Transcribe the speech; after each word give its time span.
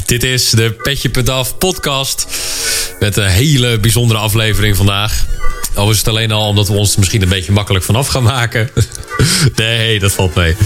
Dit 0.00 0.22
is 0.22 0.50
de 0.50 0.72
Petje.af 0.82 1.58
podcast. 1.58 2.26
Met 3.00 3.16
een 3.16 3.26
hele 3.26 3.78
bijzondere 3.78 4.20
aflevering 4.20 4.76
vandaag. 4.76 5.26
Al 5.74 5.90
is 5.90 5.98
het 5.98 6.08
alleen 6.08 6.32
al 6.32 6.46
omdat 6.46 6.68
we 6.68 6.74
ons 6.74 6.96
misschien 6.96 7.22
een 7.22 7.28
beetje 7.28 7.52
makkelijk 7.52 7.84
vanaf 7.84 8.06
gaan 8.08 8.22
maken. 8.22 8.70
nee, 9.56 9.98
dat 9.98 10.12
valt 10.12 10.34
mee. 10.34 10.56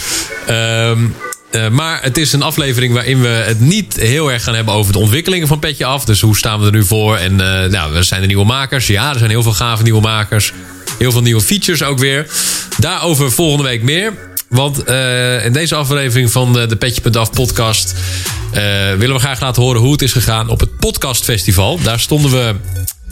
Um, 0.49 1.15
uh, 1.51 1.69
maar 1.69 2.03
het 2.03 2.19
is 2.19 2.33
een 2.33 2.43
aflevering 2.43 2.93
waarin 2.93 3.21
we 3.21 3.29
het 3.29 3.61
niet 3.61 3.97
heel 3.97 4.33
erg 4.33 4.43
gaan 4.45 4.55
hebben 4.55 4.75
over 4.75 4.93
de 4.93 4.99
ontwikkelingen 4.99 5.49
van 5.49 5.59
Petje 5.59 5.85
Af. 5.85 6.05
Dus 6.05 6.21
hoe 6.21 6.37
staan 6.37 6.61
we 6.61 6.67
er 6.67 6.73
nu 6.73 6.85
voor? 6.85 7.17
En 7.17 7.33
uh, 7.33 7.65
nou, 7.65 7.97
er 7.97 8.05
zijn 8.05 8.21
er 8.21 8.27
nieuwe 8.27 8.45
makers. 8.45 8.87
Ja, 8.87 9.13
er 9.13 9.19
zijn 9.19 9.31
heel 9.31 9.43
veel 9.43 9.53
gave 9.53 9.83
nieuwe 9.83 10.01
makers. 10.01 10.53
Heel 10.99 11.13
veel 11.13 11.23
nieuwe 11.23 11.41
features 11.41 11.83
ook 11.83 11.99
weer. 11.99 12.27
Daarover 12.79 13.33
volgende 13.33 13.65
week 13.65 13.83
meer. 13.83 14.13
Want 14.49 14.89
uh, 14.89 15.45
in 15.45 15.53
deze 15.53 15.75
aflevering 15.75 16.31
van 16.31 16.53
de, 16.53 16.67
de 16.67 16.77
Petje.af 16.77 17.31
podcast... 17.31 17.95
willen 18.99 19.15
we 19.15 19.19
graag 19.19 19.41
laten 19.41 19.63
horen 19.63 19.81
hoe 19.81 19.93
het 19.93 20.03
is 20.03 20.13
gegaan 20.13 20.49
op 20.49 20.61
het 20.61 20.77
podcastfestival. 20.77 21.79
Daar 21.83 22.01
stonden 22.01 22.31
we, 22.31 22.55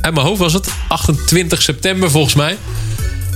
uit 0.01 0.15
mijn 0.15 0.27
hoofd 0.27 0.41
was 0.41 0.53
het, 0.53 0.69
28 0.89 1.63
september 1.63 2.11
volgens 2.11 2.35
mij. 2.35 2.57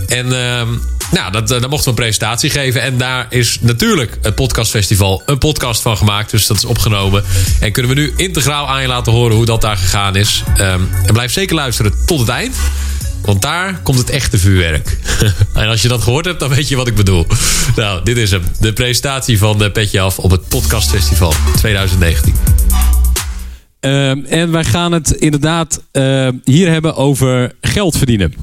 En 0.09 0.33
ehm, 0.33 0.69
nou, 1.11 1.33
dat, 1.33 1.49
daar 1.49 1.61
mochten 1.61 1.85
we 1.85 1.89
een 1.89 1.95
presentatie 1.95 2.51
geven. 2.51 2.83
En 2.83 2.99
daar 2.99 3.27
is 3.29 3.59
natuurlijk 3.61 4.19
het 4.23 4.35
podcastfestival 4.35 5.23
een 5.27 5.39
podcast 5.39 5.83
van 5.83 5.97
gemaakt. 5.97 6.31
Dus 6.31 6.47
dat 6.47 6.57
is 6.57 6.65
opgenomen. 6.65 7.25
En 7.61 7.73
kunnen 7.73 7.95
we 7.95 8.01
nu 8.01 8.13
integraal 8.17 8.69
aan 8.69 8.83
je 8.83 8.89
laten 8.89 9.13
horen 9.13 9.37
hoe 9.37 9.45
dat 9.45 9.61
daar 9.61 9.77
gegaan 9.77 10.17
is. 10.17 10.43
Um, 10.61 10.89
en 11.07 11.13
blijf 11.13 11.33
zeker 11.33 11.55
luisteren 11.55 11.93
tot 12.07 12.21
het 12.21 12.29
eind. 12.29 12.57
Want 13.23 13.43
daar 13.43 13.81
komt 13.83 13.99
het 13.99 14.11
echte 14.11 14.39
vuurwerk. 14.39 14.99
en 15.55 15.69
als 15.69 15.83
je 15.83 15.89
dat 15.89 16.03
gehoord 16.03 16.25
hebt, 16.25 16.41
dan 16.41 16.49
weet 16.49 16.69
je 16.69 16.77
wat 16.77 16.87
ik 16.87 16.95
bedoel. 16.95 17.27
Nou, 17.77 18.05
dit 18.05 18.17
is 18.17 18.31
hem. 18.31 18.43
De 18.61 18.73
presentatie 18.73 19.39
van 19.39 19.59
de 19.59 19.71
Petje 19.71 20.01
Af 20.01 20.19
op 20.19 20.31
het 20.31 20.49
Podcastfestival 20.49 21.33
2019. 21.57 22.35
Uh, 23.81 24.33
en 24.33 24.51
wij 24.51 24.65
gaan 24.65 24.93
het 24.93 25.11
inderdaad 25.11 25.83
uh, 25.93 26.29
hier 26.45 26.71
hebben 26.71 26.97
over 26.97 27.55
geld 27.61 27.97
verdienen 27.97 28.35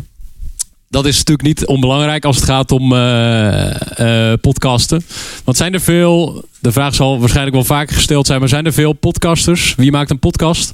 dat 0.96 1.06
is 1.06 1.18
natuurlijk 1.18 1.48
niet 1.48 1.66
onbelangrijk 1.66 2.26
als 2.26 2.36
het 2.36 2.46
gaat 2.46 2.72
om 2.72 2.94
uh, 2.94 4.34
podcasten. 4.42 5.06
Want 5.44 5.58
zijn 5.58 5.74
er 5.74 5.82
veel, 5.82 6.46
de 6.60 6.72
vraag 6.72 6.96
zal 6.96 7.20
waarschijnlijk 7.20 7.56
wel 7.56 7.66
vaker 7.66 7.96
gesteld 7.96 8.28
zijn, 8.28 8.40
maar 8.40 8.50
zijn 8.50 8.66
er 8.66 8.74
veel 8.74 8.94
podcasters? 8.94 9.76
Wie 9.76 9.92
maakt 9.92 10.10
een 10.10 10.20
podcast 10.20 10.74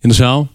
in 0.00 0.08
de 0.08 0.14
zaal? 0.14 0.48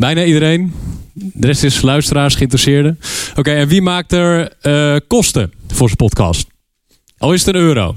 Bijna 0.00 0.24
iedereen. 0.24 0.72
De 1.12 1.46
rest 1.46 1.62
is 1.62 1.82
luisteraars, 1.82 2.34
geïnteresseerden. 2.34 2.98
Oké, 3.36 3.50
en 3.50 3.68
wie 3.68 3.82
maakt 3.82 4.12
er 4.12 4.52
uh, 4.62 4.96
kosten 5.06 5.52
voor 5.68 5.86
zijn 5.86 5.96
podcast? 5.96 6.46
Al 7.18 7.32
is 7.32 7.44
het 7.44 7.54
een 7.54 7.60
euro. 7.60 7.96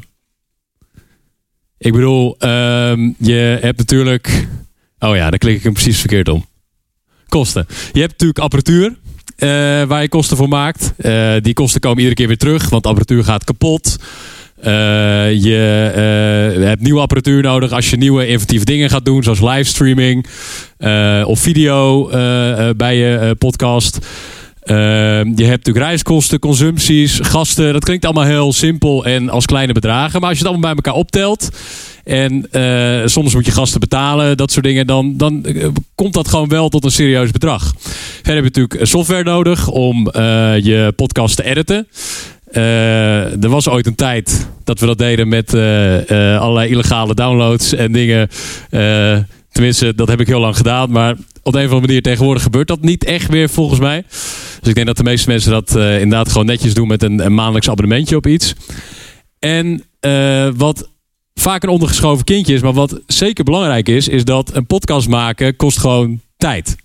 Ik 1.78 1.92
bedoel, 1.92 2.36
ehm, 2.40 3.12
je 3.18 3.58
hebt 3.62 3.78
natuurlijk. 3.78 4.48
Oh 5.00 5.16
ja, 5.16 5.30
dan 5.30 5.40
klik 5.40 5.56
ik 5.56 5.64
hem 5.64 5.74
precies 5.74 6.00
verkeerd 6.00 6.28
om. 6.28 6.46
Kosten. 7.28 7.66
Je 7.94 8.00
hebt 8.00 8.12
natuurlijk 8.12 8.40
apparatuur. 8.40 8.86
Uh, 8.86 8.98
waar 9.84 10.02
je 10.02 10.10
kosten 10.10 10.38
voor 10.38 10.50
maakt. 10.50 10.94
Uh, 10.98 11.36
die 11.42 11.54
kosten 11.54 11.82
komen 11.82 11.98
iedere 11.98 12.16
keer 12.16 12.28
weer 12.28 12.38
terug, 12.38 12.70
want 12.70 12.86
apparatuur 12.86 13.24
gaat 13.24 13.44
kapot. 13.44 13.98
Uh, 14.66 15.44
je 15.44 15.60
hebt 16.60 16.82
nieuwe 16.82 17.00
apparatuur 17.00 17.42
nodig 17.42 17.72
als 17.72 17.90
je 17.90 17.98
nieuwe 17.98 18.28
inventieve 18.28 18.66
dingen 18.66 18.90
gaat 18.90 19.06
doen, 19.06 19.24
zoals 19.24 19.42
livestreaming 19.42 20.26
of 21.26 21.40
video 21.40 22.08
bij 22.78 22.98
je 22.98 23.36
podcast. 23.38 23.98
je 24.66 24.74
hebt 25.36 25.66
natuurlijk 25.66 25.86
reiskosten, 25.86 26.40
consumpties, 26.40 27.20
gasten. 27.22 27.74
Dat 27.74 27.84
klinkt 27.84 28.06
allemaal 28.06 28.24
heel 28.24 28.54
simpel 28.54 29.06
en 29.06 29.30
als 29.30 29.46
kleine 29.46 29.74
bedragen. 29.74 30.20
Maar 30.20 30.30
als 30.30 30.38
je 30.38 30.44
het 30.44 30.54
allemaal 30.54 30.74
bij 30.74 30.84
elkaar 30.84 31.00
optelt 31.00 31.50
en 32.04 32.48
soms 33.06 33.34
moet 33.34 33.46
je 33.46 33.52
gasten 33.52 33.80
betalen, 33.80 34.38
dat 34.38 34.52
soort 34.52 34.66
dingen. 34.66 34.88
Dan, 34.88 35.18
dan 35.18 35.46
komt 35.96 36.14
dat 36.14 36.28
gewoon 36.28 36.50
wel 36.50 36.70
tot 36.70 36.84
een 36.84 36.92
serieus 36.92 37.32
bedrag. 37.32 37.74
Verder 37.78 38.44
heb 38.44 38.54
je 38.54 38.62
natuurlijk 38.62 38.90
software 38.90 39.24
nodig 39.24 39.68
om 39.68 40.10
je 40.62 40.94
podcast 40.96 41.36
te 41.36 41.44
editen. 41.44 41.88
Er 42.54 43.50
was 43.50 43.68
ooit 43.68 43.86
een 43.86 43.96
tijd 43.96 44.48
dat 44.64 44.80
we 44.80 44.86
dat 44.86 44.98
deden 44.98 45.28
met 45.28 45.54
allerlei 46.40 46.70
illegale 46.70 47.14
downloads 47.14 47.74
en 47.74 47.92
dingen. 47.92 48.30
tenminste, 49.52 49.96
dat 49.96 50.08
heb 50.08 50.20
ik 50.20 50.28
heel 50.28 50.40
lang 50.40 50.58
gedaan. 50.58 50.92
Maar 50.92 51.16
op 51.44 51.54
een 51.54 51.60
of 51.60 51.72
andere 51.72 51.80
manier 51.80 52.02
tegenwoordig 52.02 52.44
gebeurt 52.44 52.68
dat 52.68 52.82
niet 52.82 53.04
echt 53.04 53.30
meer 53.30 53.50
volgens 53.50 53.80
mij. 53.80 54.04
Dus 54.60 54.70
ik 54.70 54.76
denk 54.76 54.88
dat 54.88 54.98
de 54.98 55.04
meeste 55.04 55.30
mensen 55.30 55.52
dat 55.52 55.76
inderdaad 55.76 56.32
gewoon 56.32 56.46
netjes 56.46 56.74
doen 56.74 56.88
met 56.88 57.04
een, 57.04 57.26
een 57.26 57.34
maandelijks 57.34 57.70
abonnementje 57.70 58.16
op 58.16 58.28
iets. 58.28 58.54
En 59.40 59.84
wat 60.56 60.90
vaak 61.34 61.64
een 61.64 61.70
ondergeschoven 61.70 62.26
kindje 62.26 62.54
is. 62.54 62.62
Maar 62.62 62.74
wat 62.74 63.02
zeker 63.08 63.44
belangrijk 63.44 63.90
is, 63.90 64.08
is 64.08 64.26
dat 64.26 64.56
een 64.56 64.66
podcast 64.66 65.08
maken 65.08 65.56
kost 65.56 65.80
gewoon 65.80 66.22
tijd. 66.38 66.76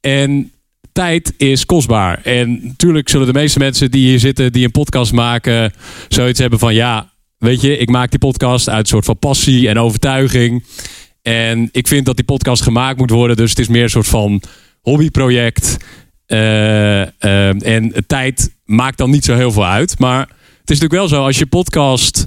En 0.00 0.52
tijd 0.94 1.34
is 1.36 1.66
kostbaar. 1.66 2.20
En 2.22 2.60
natuurlijk 2.62 3.08
zullen 3.08 3.26
de 3.26 3.32
meeste 3.32 3.58
mensen 3.58 3.90
die 3.90 4.08
hier 4.08 4.18
zitten, 4.18 4.52
die 4.52 4.64
een 4.64 4.70
podcast 4.70 5.12
maken, 5.12 5.72
zoiets 6.08 6.38
hebben 6.38 6.58
van 6.58 6.74
ja, 6.74 7.12
weet 7.38 7.60
je, 7.60 7.78
ik 7.78 7.90
maak 7.90 8.10
die 8.10 8.18
podcast 8.18 8.68
uit 8.68 8.80
een 8.80 8.86
soort 8.86 9.04
van 9.04 9.18
passie 9.18 9.68
en 9.68 9.78
overtuiging. 9.78 10.64
En 11.22 11.68
ik 11.72 11.88
vind 11.88 12.06
dat 12.06 12.16
die 12.16 12.24
podcast 12.24 12.62
gemaakt 12.62 12.98
moet 12.98 13.10
worden. 13.10 13.36
Dus 13.36 13.50
het 13.50 13.58
is 13.58 13.68
meer 13.68 13.82
een 13.82 13.90
soort 13.90 14.06
van 14.06 14.42
hobbyproject. 14.80 15.76
Uh, 16.26 17.00
uh, 17.00 17.66
en 17.66 17.92
tijd 18.06 18.56
maakt 18.64 18.98
dan 18.98 19.10
niet 19.10 19.24
zo 19.24 19.34
heel 19.34 19.52
veel 19.52 19.66
uit. 19.66 19.98
Maar 19.98 20.20
het 20.60 20.70
is 20.70 20.80
natuurlijk 20.80 20.92
wel 20.92 21.08
zo, 21.08 21.24
als 21.24 21.38
je 21.38 21.46
podcast 21.46 22.26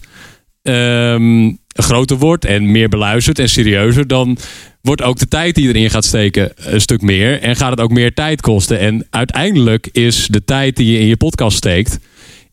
um, 0.67 1.59
groter 1.67 2.17
wordt 2.17 2.45
en 2.45 2.71
meer 2.71 2.89
beluisterd 2.89 3.39
en 3.39 3.49
serieuzer, 3.49 4.07
dan 4.07 4.37
wordt 4.81 5.01
ook 5.01 5.19
de 5.19 5.27
tijd 5.27 5.55
die 5.55 5.67
erin 5.67 5.89
gaat 5.89 6.05
steken 6.05 6.51
een 6.55 6.81
stuk 6.81 7.01
meer. 7.01 7.41
En 7.41 7.55
gaat 7.55 7.71
het 7.71 7.81
ook 7.81 7.91
meer 7.91 8.13
tijd 8.13 8.41
kosten. 8.41 8.79
En 8.79 9.07
uiteindelijk 9.09 9.89
is 9.91 10.27
de 10.27 10.43
tijd 10.43 10.75
die 10.75 10.91
je 10.91 10.99
in 10.99 11.07
je 11.07 11.17
podcast 11.17 11.57
steekt, 11.57 11.99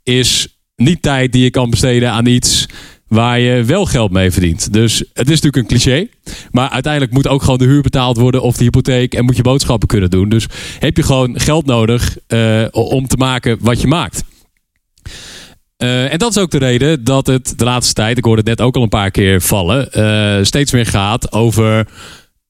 is 0.03 0.49
niet 0.77 1.03
tijd 1.03 1.33
die 1.33 1.43
je 1.43 1.51
kan 1.51 1.71
besteden 1.71 2.11
aan 2.11 2.27
iets 2.27 2.67
waar 3.09 3.41
je 3.41 3.65
wel 3.65 3.87
geld 3.87 4.11
mee 4.11 4.31
verdient. 4.31 4.73
Dus 4.73 4.99
het 4.99 5.31
is 5.31 5.41
natuurlijk 5.41 5.57
een 5.57 5.79
cliché. 5.79 6.09
Maar 6.51 6.69
uiteindelijk 6.69 7.13
moet 7.13 7.29
ook 7.29 7.43
gewoon 7.43 7.59
de 7.59 7.65
huur 7.65 7.83
betaald 7.83 8.17
worden 8.17 8.43
of 8.43 8.57
de 8.57 8.65
hypotheek 8.65 9.15
en 9.15 9.25
moet 9.25 9.37
je 9.37 9.43
boodschappen 9.43 9.89
kunnen 9.89 10.11
doen. 10.11 10.29
Dus 10.29 10.47
heb 10.79 10.97
je 10.97 11.03
gewoon 11.03 11.41
geld 11.41 11.67
nodig 11.67 12.17
uh, 12.29 12.65
om 12.71 13.07
te 13.07 13.17
maken 13.17 13.59
wat 13.61 13.81
je 13.81 13.87
maakt. 13.87 14.23
Uh, 15.85 16.13
en 16.13 16.19
dat 16.19 16.31
is 16.31 16.43
ook 16.43 16.51
de 16.51 16.59
reden 16.59 17.05
dat 17.05 17.27
het 17.27 17.55
de 17.57 17.65
laatste 17.65 17.95
tijd, 17.95 18.19
ik 18.19 18.25
hoorde 18.25 18.41
het 18.41 18.59
net 18.59 18.67
ook 18.67 18.77
al 18.77 18.83
een 18.83 18.89
paar 18.89 19.11
keer 19.11 19.41
vallen, 19.41 19.89
uh, 19.93 20.45
steeds 20.45 20.73
meer 20.73 20.87
gaat 20.87 21.33
over 21.33 21.89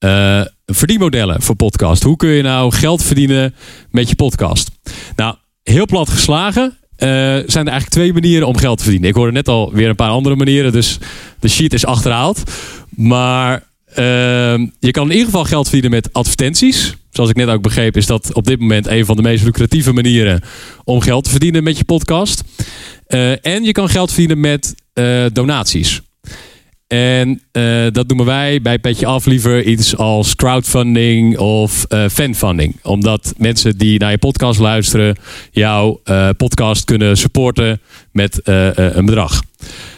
uh, 0.05 0.41
verdienmodellen 0.67 1.43
voor 1.43 1.55
podcast. 1.55 2.03
Hoe 2.03 2.17
kun 2.17 2.29
je 2.29 2.43
nou 2.43 2.73
geld 2.73 3.03
verdienen 3.03 3.55
met 3.91 4.09
je 4.09 4.15
podcast? 4.15 4.71
Nou, 5.17 5.35
heel 5.63 5.87
plat 5.87 6.09
geslagen 6.09 6.77
zijn 6.97 7.45
er 7.47 7.55
eigenlijk 7.55 7.89
twee 7.89 8.13
manieren 8.13 8.49
om 8.49 8.57
geld 8.57 8.77
te 8.77 8.83
verdienen. 8.83 9.09
Ik 9.09 9.17
hoorde 9.17 9.33
net 9.33 9.49
al 9.49 9.73
weer 9.73 9.89
een 9.89 9.97
paar 9.97 10.11
andere 10.11 10.37
manieren, 10.37 10.73
dus 10.73 10.99
de 11.41 11.49
sheet 11.49 11.73
is 11.73 11.87
achterhaald. 11.87 12.43
Maar 12.89 13.63
je 14.79 14.91
kan 14.91 15.05
in 15.05 15.11
ieder 15.11 15.27
geval 15.27 15.45
geld 15.45 15.65
verdienen 15.65 15.91
met 15.91 16.13
advertenties. 16.13 16.95
Zoals 17.15 17.31
ik 17.31 17.37
net 17.37 17.49
ook 17.49 17.63
begreep, 17.63 17.97
is 17.97 18.07
dat 18.07 18.33
op 18.33 18.47
dit 18.47 18.61
moment 18.61 18.87
een 18.87 19.05
van 19.05 19.17
de 19.17 19.23
meest 19.23 19.45
lucratieve 19.45 19.93
manieren 19.93 20.43
om 20.85 21.01
geld 21.01 21.25
te 21.25 21.31
verdienen 21.31 21.65
met 21.65 21.79
je 21.79 21.85
podcast. 21.85 22.43
Uh, 23.09 23.47
en 23.47 23.65
je 23.65 23.73
kan 23.73 23.89
geld 23.89 24.09
verdienen 24.09 24.41
met 24.41 24.75
uh, 24.95 25.25
donaties. 25.33 26.01
En 26.87 27.43
uh, 27.53 27.87
dat 27.93 28.09
noemen 28.09 28.27
wij 28.27 28.63
bij 28.63 28.79
Petje 28.79 29.07
Af 29.07 29.27
liever 29.27 29.63
iets 29.63 29.97
als 29.97 30.35
crowdfunding 30.35 31.39
of 31.39 31.87
fanfunding. 32.11 32.77
Omdat 32.83 33.35
mensen 33.37 33.79
die 33.79 33.99
naar 33.99 34.11
je 34.11 34.19
podcast 34.19 34.59
luisteren, 34.59 35.17
jouw 35.51 36.01
podcast 36.37 36.85
kunnen 36.85 37.17
supporten 37.17 37.81
met 38.13 38.41
een 38.45 39.07
bedrag. 39.07 39.43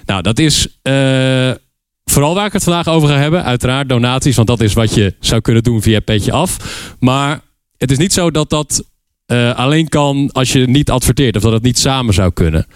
Nou, 0.05 0.23
dat 0.23 0.39
is 0.39 0.69
vooral 2.17 2.35
waar 2.35 2.47
ik 2.47 2.53
het 2.53 2.65
vandaag 2.65 2.89
over 2.89 3.09
ga 3.09 3.17
hebben. 3.17 3.45
Uiteraard 3.45 3.89
donaties, 3.89 4.37
want 4.37 4.49
dat 4.49 4.61
is 4.61 4.73
wat 4.73 4.95
je 4.95 5.15
zou 5.21 5.41
kunnen 5.41 5.63
doen 5.63 5.83
via 5.83 6.01
Petje 6.01 6.33
Af. 6.33 6.57
Maar 7.01 7.41
het 7.77 7.91
is 7.91 7.99
niet 7.99 8.13
zo 8.13 8.31
dat 8.31 8.51
dat 8.51 8.85
alleen 9.55 9.89
kan 9.89 10.31
als 10.33 10.53
je 10.53 10.67
niet 10.67 10.91
adverteert. 10.91 11.37
Of 11.37 11.43
dat 11.43 11.53
het 11.53 11.63
niet 11.63 11.79
samen 11.79 12.15
zou 12.15 12.33
kunnen. 12.33 12.67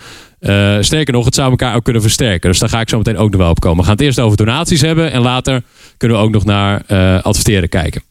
Uh, 0.40 0.76
sterker 0.80 1.12
nog, 1.12 1.24
het 1.24 1.34
zou 1.34 1.50
elkaar 1.50 1.74
ook 1.74 1.84
kunnen 1.84 2.02
versterken. 2.02 2.50
Dus 2.50 2.58
daar 2.58 2.68
ga 2.68 2.80
ik 2.80 2.88
zo 2.88 2.96
meteen 2.96 3.16
ook 3.16 3.30
nog 3.30 3.40
wel 3.40 3.50
op 3.50 3.60
komen. 3.60 3.78
We 3.78 3.82
gaan 3.82 3.92
het 3.92 4.00
eerst 4.00 4.20
over 4.20 4.36
donaties 4.36 4.80
hebben. 4.80 5.12
En 5.12 5.20
later 5.20 5.62
kunnen 5.96 6.18
we 6.18 6.22
ook 6.22 6.30
nog 6.30 6.44
naar 6.44 6.82
uh, 6.88 7.22
adverteren 7.22 7.68
kijken. 7.68 8.02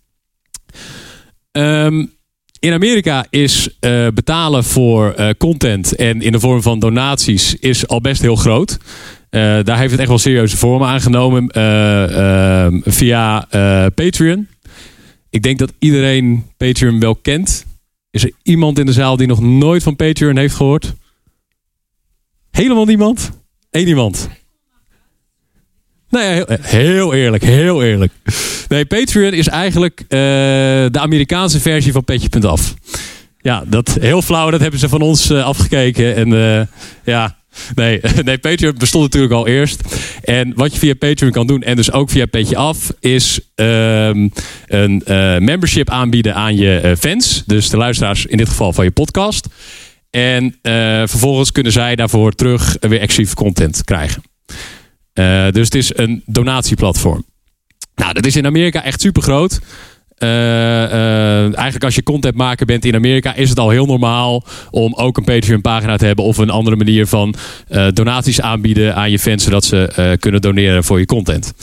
Um, 1.51 2.13
in 2.59 2.73
Amerika 2.73 3.25
is 3.29 3.77
betalen 4.13 4.63
voor 4.63 5.15
content 5.37 5.95
en 5.95 6.21
in 6.21 6.31
de 6.31 6.39
vorm 6.39 6.61
van 6.61 6.79
donaties 6.79 7.55
is 7.55 7.87
al 7.87 8.01
best 8.01 8.21
heel 8.21 8.35
groot. 8.35 8.77
Daar 9.29 9.77
heeft 9.77 9.91
het 9.91 9.99
echt 9.99 10.09
wel 10.09 10.17
serieuze 10.17 10.57
vormen 10.57 10.87
aangenomen 10.87 11.47
ehm, 11.47 12.79
via 12.83 13.47
Patreon. 13.95 14.47
Ik 15.29 15.43
denk 15.43 15.59
dat 15.59 15.73
iedereen 15.79 16.45
Patreon 16.57 16.99
wel 16.99 17.15
kent. 17.15 17.65
Is 18.11 18.23
er 18.23 18.31
iemand 18.43 18.79
in 18.79 18.85
de 18.85 18.93
zaal 18.93 19.17
die 19.17 19.27
nog 19.27 19.41
nooit 19.41 19.83
van 19.83 19.95
Patreon 19.95 20.37
heeft 20.37 20.55
gehoord? 20.55 20.93
Helemaal 22.51 22.85
niemand? 22.85 23.31
Eén 23.71 23.87
iemand. 23.87 24.29
Nee, 26.09 26.43
heel, 26.47 26.57
heel 26.61 27.13
eerlijk, 27.13 27.43
heel 27.43 27.83
eerlijk. 27.83 28.13
Nee, 28.67 28.85
Patreon 28.85 29.33
is 29.33 29.47
eigenlijk 29.47 29.99
eh, 29.99 30.07
de 30.09 30.99
Amerikaanse 30.99 31.59
versie 31.59 31.91
van 31.91 32.03
Petje.af. 32.03 32.73
Ja, 33.41 33.63
dat 33.67 33.97
heel 33.99 34.21
flauw, 34.21 34.49
dat 34.49 34.59
hebben 34.59 34.79
ze 34.79 34.89
van 34.89 35.01
ons 35.01 35.29
eh, 35.29 35.43
afgekeken. 35.43 36.15
En 36.15 36.33
eh, 36.33 36.65
ja, 37.03 37.38
nee, 37.75 38.01
nee, 38.23 38.37
Patreon 38.37 38.75
bestond 38.77 39.03
natuurlijk 39.03 39.33
al 39.33 39.47
eerst. 39.47 39.81
En 40.23 40.53
wat 40.55 40.73
je 40.73 40.79
via 40.79 40.93
Patreon 40.93 41.31
kan 41.31 41.47
doen, 41.47 41.61
en 41.61 41.75
dus 41.75 41.91
ook 41.91 42.09
via 42.09 42.25
Petje 42.25 42.55
Af, 42.55 42.93
is 42.99 43.39
ehm, 43.55 44.27
een 44.67 45.03
eh, 45.05 45.37
membership 45.37 45.89
aanbieden 45.89 46.35
aan 46.35 46.55
je 46.55 46.79
eh, 46.79 46.95
fans. 46.95 47.43
Dus 47.45 47.69
de 47.69 47.77
luisteraars 47.77 48.25
in 48.25 48.37
dit 48.37 48.49
geval 48.49 48.73
van 48.73 48.83
je 48.83 48.91
podcast. 48.91 49.47
En 50.09 50.57
eh, 50.61 50.73
vervolgens 51.05 51.51
kunnen 51.51 51.71
zij 51.71 51.95
daarvoor 51.95 52.31
terug 52.31 52.77
weer 52.79 52.99
exclusieve 52.99 53.35
content 53.35 53.83
krijgen. 53.83 54.23
Dus 55.53 55.65
het 55.65 55.75
is 55.75 55.97
een 55.97 56.23
donatieplatform. 56.25 57.25
Nou, 57.95 58.13
dat 58.13 58.25
is 58.25 58.35
in 58.35 58.45
Amerika 58.45 58.83
echt 58.83 59.01
super 59.01 59.21
groot. 59.21 59.59
Eigenlijk 60.19 61.83
als 61.83 61.95
je 61.95 62.03
contentmaker 62.03 62.65
bent 62.65 62.85
in 62.85 62.95
Amerika 62.95 63.35
is 63.35 63.49
het 63.49 63.59
al 63.59 63.69
heel 63.69 63.85
normaal 63.85 64.43
om 64.71 64.93
ook 64.93 65.17
een 65.17 65.23
Patreon 65.23 65.61
pagina 65.61 65.97
te 65.97 66.05
hebben 66.05 66.25
of 66.25 66.37
een 66.37 66.49
andere 66.49 66.75
manier 66.75 67.07
van 67.07 67.35
eh, 67.67 67.87
donaties 67.93 68.41
aanbieden 68.41 68.95
aan 68.95 69.11
je 69.11 69.19
fans 69.19 69.43
zodat 69.43 69.65
ze 69.65 69.87
eh, 69.87 70.11
kunnen 70.19 70.41
doneren 70.41 70.83
voor 70.83 70.99
je 70.99 71.05
content. 71.05 71.53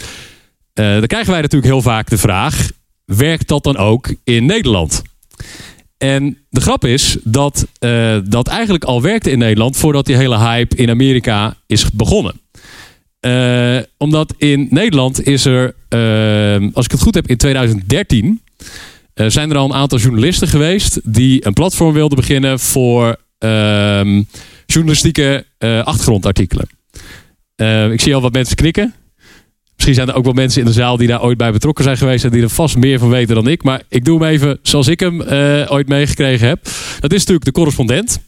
Eh, 0.73 0.91
dan 0.91 1.07
krijgen 1.07 1.33
wij 1.33 1.41
natuurlijk 1.41 1.73
heel 1.73 1.83
vaak 1.83 2.11
de 2.11 2.19
vraag: 2.19 2.71
werkt 3.05 3.49
dat 3.49 3.65
dan 3.65 3.77
ook 3.77 4.15
in 4.25 4.47
Nederland? 4.47 5.03
En 5.99 6.39
de 6.51 6.61
grap 6.61 6.85
is 6.85 7.17
dat 7.23 7.67
eh, 7.79 8.19
dat 8.25 8.49
eigenlijk 8.49 8.85
al 8.85 9.03
werkte 9.03 9.31
in 9.31 9.39
Nederland 9.39 9.77
voordat 9.77 10.07
die 10.07 10.17
hele 10.17 10.39
hype 10.39 10.77
in 10.77 10.91
Amerika 10.91 11.57
is 11.67 11.91
begonnen. 11.91 12.41
Eh, 13.21 13.79
omdat 13.97 14.35
in 14.39 14.67
Nederland 14.71 15.27
is 15.27 15.45
er, 15.45 15.75
eh, 15.89 16.69
als 16.73 16.85
ik 16.85 16.91
het 16.91 17.01
goed 17.01 17.15
heb, 17.15 17.27
in 17.27 17.37
2013 17.37 18.41
eh, 19.15 19.27
zijn 19.27 19.51
er 19.51 19.57
al 19.57 19.65
een 19.65 19.75
aantal 19.75 19.99
journalisten 19.99 20.49
geweest 20.49 21.01
die 21.05 21.47
een 21.47 21.53
platform 21.53 21.93
wilden 21.93 22.19
beginnen 22.19 22.61
voor 22.61 23.17
ehm, 23.39 24.23
journalistieke 24.67 25.47
eh, 25.59 25.85
achtergrondartikelen. 25.85 26.69
Eh, 27.55 27.91
ik 27.91 28.01
zie 28.01 28.15
al 28.15 28.21
wat 28.21 28.33
mensen 28.33 28.57
knikken. 28.57 28.95
Misschien 29.75 29.95
zijn 29.95 30.09
er 30.09 30.15
ook 30.15 30.25
wel 30.25 30.33
mensen 30.33 30.61
in 30.61 30.67
de 30.67 30.73
zaal 30.73 30.97
die 30.97 31.09
daar 31.09 31.23
ooit 31.23 31.39
bij 31.39 31.53
betrokken 31.53 31.85
zijn 31.85 31.97
geweest 31.97 32.25
en 32.25 32.31
die 32.31 32.43
er 32.43 32.51
vast 32.51 32.77
meer 32.77 32.99
van 32.99 33.09
weten 33.09 33.35
dan 33.35 33.49
ik. 33.49 33.63
Maar 33.63 33.83
ik 33.89 34.05
doe 34.05 34.23
hem 34.23 34.31
even 34.33 34.59
zoals 34.63 34.89
ik 34.89 35.01
hem 35.01 35.21
eh, 35.23 35.67
ooit 35.69 35.89
meegekregen 35.89 36.49
heb. 36.49 36.65
Dat 37.01 37.13
is 37.13 37.19
natuurlijk 37.19 37.45
de 37.45 37.53
correspondent. 37.53 38.21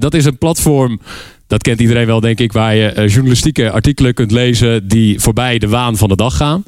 Dat 0.00 0.14
is 0.14 0.24
een 0.24 0.38
platform, 0.38 1.00
dat 1.46 1.62
kent 1.62 1.80
iedereen 1.80 2.06
wel 2.06 2.20
denk 2.20 2.40
ik, 2.40 2.52
waar 2.52 2.74
je 2.74 2.92
journalistieke 3.06 3.70
artikelen 3.70 4.14
kunt 4.14 4.30
lezen 4.30 4.88
die 4.88 5.20
voorbij 5.20 5.58
de 5.58 5.68
waan 5.68 5.96
van 5.96 6.08
de 6.08 6.16
dag 6.16 6.36
gaan. 6.36 6.64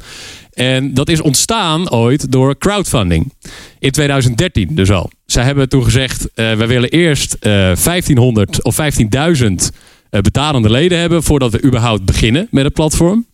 En 0.58 0.94
dat 0.94 1.08
is 1.08 1.20
ontstaan 1.20 1.90
ooit 1.90 2.32
door 2.32 2.58
crowdfunding. 2.58 3.32
In 3.78 3.90
2013 3.90 4.74
dus 4.74 4.90
al. 4.90 5.10
Zij 5.26 5.44
hebben 5.44 5.68
toen 5.68 5.84
gezegd, 5.84 6.28
eh 6.34 6.52
wij 6.52 6.66
willen 6.66 6.90
eerst 6.90 7.32
eh 7.40 7.50
1500 7.50 8.64
of 8.64 8.76
15.000 8.76 9.70
eh, 10.10 10.20
betalende 10.20 10.70
leden 10.70 10.98
hebben 10.98 11.22
voordat 11.22 11.52
we 11.52 11.64
überhaupt 11.64 12.04
beginnen 12.04 12.48
met 12.50 12.64
het 12.64 12.72
platform. 12.72 13.26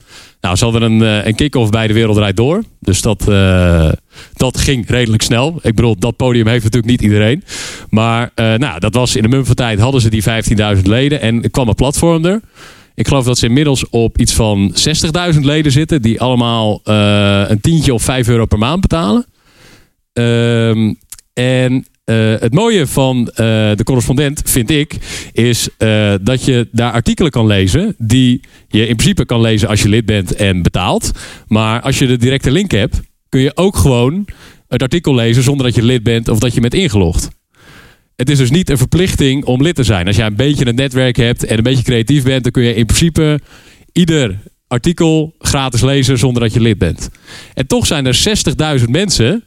Nou, 0.44 0.56
ze 0.56 0.64
hadden 0.64 0.82
een, 0.82 1.02
eh, 1.02 1.26
een 1.26 1.34
kick-off 1.34 1.70
bij 1.70 1.86
de 1.86 1.92
Wereld 1.92 2.16
Draait 2.16 2.36
Door. 2.36 2.62
Dus 2.80 3.02
dat, 3.02 3.28
eh, 3.28 3.92
dat 4.32 4.58
ging 4.58 4.88
redelijk 4.88 5.22
snel. 5.22 5.58
Ik 5.62 5.74
bedoel, 5.74 5.98
dat 5.98 6.16
podium 6.16 6.46
heeft 6.46 6.64
natuurlijk 6.64 6.92
niet 6.92 7.02
iedereen. 7.02 7.44
Maar 7.90 8.30
eh, 8.34 8.54
nou, 8.54 8.80
dat 8.80 8.94
was 8.94 9.16
in 9.16 9.22
de 9.22 9.28
mum 9.28 9.44
van 9.44 9.54
tijd 9.54 9.78
hadden 9.78 10.00
ze 10.00 10.10
die 10.10 10.22
15.000 10.22 10.86
leden. 10.86 11.20
En 11.20 11.50
kwam 11.50 11.68
een 11.68 11.74
platform 11.74 12.24
er. 12.24 12.40
Ik 12.94 13.08
geloof 13.08 13.24
dat 13.24 13.38
ze 13.38 13.46
inmiddels 13.46 13.88
op 13.88 14.18
iets 14.18 14.32
van 14.32 14.74
60.000 15.34 15.40
leden 15.40 15.72
zitten. 15.72 16.02
Die 16.02 16.20
allemaal 16.20 16.80
eh, 16.84 17.44
een 17.48 17.60
tientje 17.60 17.94
of 17.94 18.02
5 18.02 18.28
euro 18.28 18.46
per 18.46 18.58
maand 18.58 18.80
betalen. 18.80 19.26
Ehm, 20.12 20.94
en 21.32 21.86
eh, 22.04 22.34
het 22.38 22.54
mooie 22.54 22.86
van 22.86 23.28
eh, 23.28 23.36
de 23.74 23.84
correspondent, 23.84 24.42
vind 24.44 24.70
ik, 24.70 24.96
is 25.32 25.68
dat 26.20 26.44
je 26.44 26.68
daar 26.72 26.92
artikelen 26.92 27.30
kan 27.30 27.46
lezen 27.46 27.94
die 27.98 28.40
je 28.68 28.86
in 28.86 28.96
principe 28.96 29.26
kan 29.26 29.40
lezen 29.40 29.68
als 29.68 29.82
je 29.82 29.88
lid 29.88 30.06
bent 30.06 30.34
en 30.34 30.62
betaalt. 30.62 31.10
Maar 31.46 31.80
als 31.80 31.98
je 31.98 32.06
de 32.06 32.16
directe 32.16 32.50
link 32.50 32.70
hebt, 32.70 33.00
kun 33.28 33.40
je 33.40 33.56
ook 33.56 33.76
gewoon 33.76 34.26
het 34.68 34.82
artikel 34.82 35.14
lezen 35.14 35.42
zonder 35.42 35.66
dat 35.66 35.74
je 35.74 35.82
lid 35.82 36.02
bent 36.02 36.28
of 36.28 36.38
dat 36.38 36.54
je 36.54 36.60
bent 36.60 36.74
ingelogd. 36.74 37.30
Het 38.16 38.30
is 38.30 38.38
dus 38.38 38.50
niet 38.50 38.70
een 38.70 38.78
verplichting 38.78 39.44
om 39.44 39.62
lid 39.62 39.74
te 39.74 39.82
zijn. 39.82 40.06
Als 40.06 40.16
jij 40.16 40.26
een 40.26 40.36
beetje 40.36 40.66
een 40.66 40.74
netwerk 40.74 41.16
hebt 41.16 41.44
en 41.44 41.56
een 41.56 41.62
beetje 41.62 41.84
creatief 41.84 42.24
bent, 42.24 42.42
dan 42.42 42.52
kun 42.52 42.62
je 42.62 42.74
in 42.74 42.86
principe 42.86 43.40
ieder 43.92 44.38
artikel 44.66 45.34
gratis 45.38 45.80
lezen 45.80 46.18
zonder 46.18 46.42
dat 46.42 46.52
je 46.52 46.60
lid 46.60 46.78
bent. 46.78 47.10
En 47.54 47.66
toch 47.66 47.86
zijn 47.86 48.06
er 48.06 48.20
60.000 48.78 48.84
mensen 48.88 49.44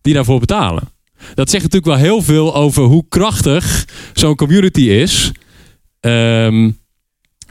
die 0.00 0.14
daarvoor 0.14 0.40
betalen. 0.40 0.90
Dat 1.34 1.50
zegt 1.50 1.62
natuurlijk 1.62 1.92
wel 1.92 2.04
heel 2.04 2.22
veel 2.22 2.54
over 2.54 2.82
hoe 2.82 3.04
krachtig 3.08 3.88
zo'n 4.12 4.36
community 4.36 4.80
is. 4.80 5.32
Ehm, 6.00 6.70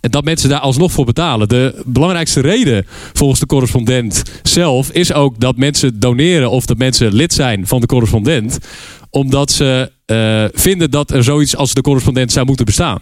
dat 0.10 0.24
mensen 0.24 0.50
daar 0.50 0.60
alsnog 0.60 0.92
voor 0.92 1.06
betalen. 1.06 1.50
De 1.50 1.82
belangrijkste 1.86 2.42
reden 2.42 2.86
volgens 3.14 3.40
de 3.40 3.46
correspondent 3.46 4.24
zelf 4.44 4.92
is 4.92 5.14
ook 5.14 5.40
dat 5.40 5.58
mensen 5.58 6.00
doneren 6.00 6.50
of 6.50 6.66
dat 6.66 6.78
mensen 6.78 7.14
lid 7.14 7.34
zijn 7.34 7.68
van 7.68 7.82
de 7.82 7.88
correspondent. 7.88 8.58
Omdat 9.10 9.52
ze 9.52 9.92
eh, 10.06 10.46
vinden 10.54 10.92
dat 10.92 11.12
er 11.12 11.24
zoiets 11.24 11.56
als 11.56 11.74
de 11.74 11.82
correspondent 11.82 12.32
zou 12.32 12.46
moeten 12.46 12.66
bestaan. 12.66 13.00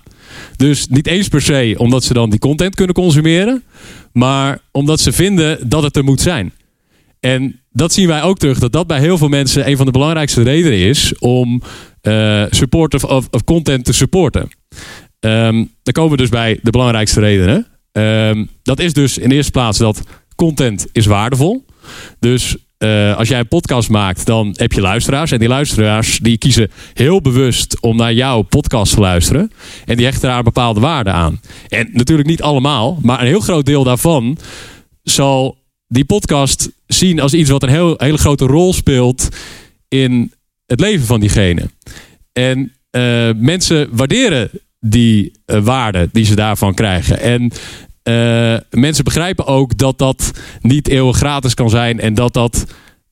Dus 0.56 0.88
niet 0.88 1.08
eens 1.08 1.28
per 1.28 1.42
se 1.42 1.76
omdat 1.78 2.04
ze 2.04 2.14
dan 2.14 2.30
die 2.30 2.40
content 2.40 2.76
kunnen 2.76 2.96
consumeren. 2.96 3.64
Maar 4.14 4.60
omdat 4.72 5.00
ze 5.00 5.12
vinden 5.12 5.70
dat 5.70 5.84
het 5.84 5.96
er 5.96 6.04
moet 6.04 6.22
zijn. 6.22 6.54
En 7.20 7.60
dat 7.72 7.94
zien 7.94 8.08
wij 8.08 8.22
ook 8.22 8.38
terug, 8.38 8.60
dat 8.60 8.72
dat 8.72 8.88
bij 8.88 9.00
heel 9.00 9.18
veel 9.18 9.28
mensen 9.28 9.70
een 9.70 9.78
van 9.78 9.86
de 9.86 9.92
belangrijkste 9.92 10.42
redenen 10.42 10.80
is 10.80 11.18
om 11.18 11.62
supportive 12.50 13.08
of, 13.08 13.28
of 13.32 13.44
content 13.44 13.86
te 13.86 13.94
supporten. 13.94 14.50
Ehm, 15.20 15.66
dan 15.84 15.94
komen 15.94 16.12
we 16.12 16.18
dus 16.18 16.30
bij 16.30 16.60
de 16.62 16.72
belangrijkste 16.72 17.20
redenen. 17.20 17.68
Ehm, 17.92 18.46
dat 18.64 18.80
is 18.80 18.94
dus 18.94 19.18
in 19.18 19.30
de 19.30 19.36
eerste 19.36 19.52
plaats 19.52 19.78
dat 19.78 20.02
content 20.36 20.88
is 20.92 21.06
waardevol. 21.06 21.66
Dus 22.20 22.56
eh, 22.78 23.18
als 23.18 23.28
jij 23.28 23.40
een 23.40 23.48
podcast 23.48 23.90
maakt, 23.90 24.26
dan 24.26 24.54
heb 24.58 24.72
je 24.72 24.82
luisteraars. 24.82 25.32
En 25.32 25.40
die 25.40 25.48
luisteraars 25.48 26.18
die 26.18 26.38
kiezen 26.38 26.72
heel 26.94 27.22
bewust 27.22 27.82
om 27.82 27.96
naar 27.96 28.14
jouw 28.14 28.42
podcast 28.42 28.94
te 28.94 29.00
luisteren. 29.00 29.52
En 29.86 29.96
die 29.98 30.06
hechten 30.06 30.30
daar 30.30 30.44
bepaalde 30.44 30.80
waarde 30.80 31.12
aan. 31.12 31.42
En 31.68 31.90
natuurlijk 31.94 32.28
niet 32.28 32.42
allemaal, 32.42 33.00
maar 33.02 33.20
een 33.20 33.28
heel 33.28 33.40
groot 33.40 33.66
deel 33.66 33.84
daarvan 33.84 34.38
zal 35.04 35.58
die 35.88 36.06
podcast 36.06 36.70
zien 36.88 37.20
als 37.20 37.34
iets 37.34 37.50
wat 37.50 37.64
een 37.64 37.70
heel, 37.70 37.94
hele 37.98 38.18
grote 38.18 38.46
rol 38.46 38.74
speelt 38.74 39.28
in 39.88 40.34
het 40.66 40.80
leven 40.80 41.06
van 41.06 41.20
diegene. 41.20 41.70
En 42.34 42.74
eh, 42.90 43.30
mensen 43.36 43.88
waarderen 43.92 44.50
die 44.80 45.32
eh, 45.46 45.60
waarde 45.60 46.10
die 46.12 46.26
ze 46.26 46.36
daarvan 46.36 46.74
krijgen. 46.74 47.20
En 47.20 47.52
eh, 48.04 48.80
mensen 48.80 49.04
begrijpen 49.04 49.46
ook 49.46 49.78
dat 49.78 49.98
dat 49.98 50.32
niet 50.62 50.88
eeuwig 50.88 51.18
gratis 51.18 51.54
kan 51.54 51.70
zijn 51.70 52.00
en 52.00 52.14
dat 52.14 52.34
dat 52.34 52.66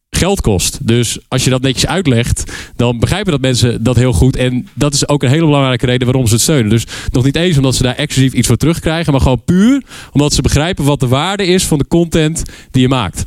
geld 0.10 0.42
kost. 0.42 0.88
Dus 0.88 1.20
als 1.28 1.44
je 1.44 1.50
dat 1.50 1.62
netjes 1.62 1.88
uitlegt, 1.88 2.52
dan 2.76 3.00
begrijpen 3.00 3.32
dat 3.32 3.42
mensen 3.42 3.84
dat 3.84 3.96
heel 3.96 4.14
goed. 4.14 4.36
En 4.36 4.68
dat 4.74 4.94
is 4.94 5.08
ook 5.08 5.24
een 5.24 5.30
hele 5.30 5.46
belangrijke 5.46 5.86
reden 5.86 6.08
waarom 6.08 6.28
ze 6.28 6.34
het 6.34 6.42
steunen. 6.42 6.70
Dus 6.70 6.86
nog 7.12 7.24
niet 7.24 7.36
eens 7.36 7.58
omdat 7.58 7.76
ze 7.76 7.84
daar 7.84 7.96
exclusief 7.96 8.34
iets 8.34 8.48
voor 8.48 8.58
terugkrijgen, 8.58 9.12
maar 9.12 9.22
gewoon 9.22 9.44
puur 9.44 9.84
omdat 10.12 10.34
ze 10.34 10.42
begrijpen 10.42 10.84
wat 10.84 11.00
de 11.00 11.08
waarde 11.08 11.46
is 11.46 11.66
van 11.66 11.78
de 11.78 11.88
content 11.88 12.44
die 12.72 12.82
je 12.82 12.88
maakt. 12.88 13.26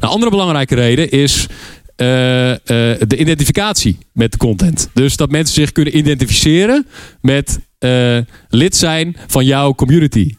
Een 0.00 0.08
andere 0.08 0.30
belangrijke 0.30 0.74
reden 0.74 1.10
is 1.10 1.46
eh, 1.96 2.50
eh, 2.52 2.58
de 3.06 3.16
identificatie 3.16 3.98
met 4.12 4.32
de 4.32 4.38
content. 4.38 4.90
Dus 4.94 5.16
dat 5.16 5.30
mensen 5.30 5.54
zich 5.54 5.72
kunnen 5.72 5.96
identificeren 5.96 6.86
met 7.20 7.58
eh, 7.78 8.18
lid 8.48 8.76
zijn 8.76 9.16
van 9.26 9.44
jouw 9.44 9.74
community. 9.74 10.34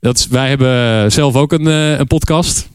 Dat 0.00 0.18
is- 0.18 0.26
wij 0.26 0.48
hebben 0.48 1.12
zelf 1.12 1.34
ook 1.36 1.52
een, 1.52 1.66
een 1.66 2.06
podcast, 2.06 2.68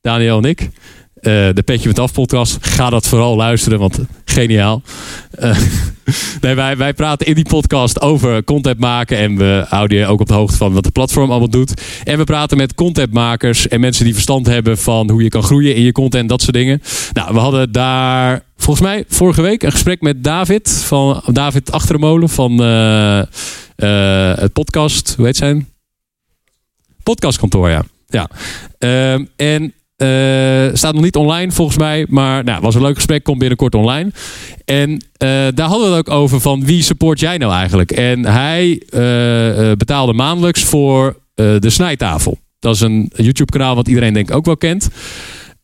Daniel 0.00 0.38
en 0.38 0.44
ik. 0.44 0.68
Eh, 1.16 1.48
de 1.52 1.62
Petje 1.64 1.88
met 1.88 1.98
Af 1.98 2.12
podcast. 2.12 2.56
Ga 2.60 2.90
dat 2.90 3.06
vooral 3.06 3.36
luisteren, 3.36 3.78
want 3.78 3.98
geniaal. 4.24 4.82
Eh, 5.30 5.58
nee, 6.40 6.54
wij, 6.54 6.76
wij 6.76 6.94
praten 6.94 7.26
in 7.26 7.34
die 7.34 7.44
podcast 7.44 8.00
over 8.00 8.44
content 8.44 8.78
maken. 8.78 9.18
En 9.18 9.36
we 9.36 9.64
houden 9.68 9.98
je 9.98 10.06
ook 10.06 10.20
op 10.20 10.28
de 10.28 10.34
hoogte 10.34 10.56
van 10.56 10.72
wat 10.72 10.84
de 10.84 10.90
platform 10.90 11.30
allemaal 11.30 11.50
doet. 11.50 11.82
En 12.04 12.18
we 12.18 12.24
praten 12.24 12.56
met 12.56 12.74
contentmakers 12.74 13.68
en 13.68 13.80
mensen 13.80 14.04
die 14.04 14.12
verstand 14.12 14.46
hebben 14.46 14.78
van 14.78 15.10
hoe 15.10 15.22
je 15.22 15.28
kan 15.28 15.42
groeien 15.42 15.74
in 15.74 15.82
je 15.82 15.92
content, 15.92 16.28
dat 16.28 16.42
soort 16.42 16.54
dingen. 16.54 16.82
Nou, 17.12 17.34
we 17.34 17.40
hadden 17.40 17.72
daar 17.72 18.42
volgens 18.56 18.86
mij 18.86 19.04
vorige 19.08 19.42
week 19.42 19.62
een 19.62 19.72
gesprek 19.72 20.00
met 20.00 20.24
David 20.24 20.70
van 20.70 21.22
David 21.32 21.72
Achtermolen 21.72 22.28
van 22.28 22.62
eh, 22.62 24.34
het 24.34 24.52
podcast. 24.52 25.14
Hoe 25.16 25.26
heet 25.26 25.36
zijn? 25.36 25.68
Podcastkantoor, 27.02 27.68
ja. 27.70 27.84
ja. 28.08 28.28
Ehm, 28.78 29.24
en 29.36 29.72
eh, 29.96 30.68
staat 30.72 30.94
nog 30.94 31.02
niet 31.02 31.16
online 31.16 31.52
volgens 31.52 31.78
mij. 31.78 32.06
Maar 32.08 32.44
nou, 32.44 32.60
was 32.60 32.74
een 32.74 32.82
leuk 32.82 32.94
gesprek. 32.94 33.24
Komt 33.24 33.38
binnenkort 33.38 33.74
online. 33.74 34.10
En 34.64 34.90
eh, 35.16 35.28
daar 35.54 35.68
hadden 35.68 35.90
we 35.90 35.96
het 35.96 36.08
ook 36.08 36.14
over 36.14 36.40
van 36.40 36.64
wie 36.64 36.82
support 36.82 37.20
jij 37.20 37.36
nou 37.36 37.52
eigenlijk? 37.52 37.90
En 37.90 38.24
hij 38.24 38.82
eh, 38.88 39.72
betaalde 39.76 40.12
maandelijks 40.12 40.64
voor 40.64 41.24
de 41.34 41.70
Snijtafel. 41.70 42.38
Dat 42.58 42.74
is 42.74 42.80
een 42.80 43.12
YouTube-kanaal 43.14 43.74
wat 43.74 43.88
iedereen 43.88 44.12
denk 44.12 44.28
ik 44.28 44.36
ook 44.36 44.44
wel 44.44 44.56
kent. 44.56 44.88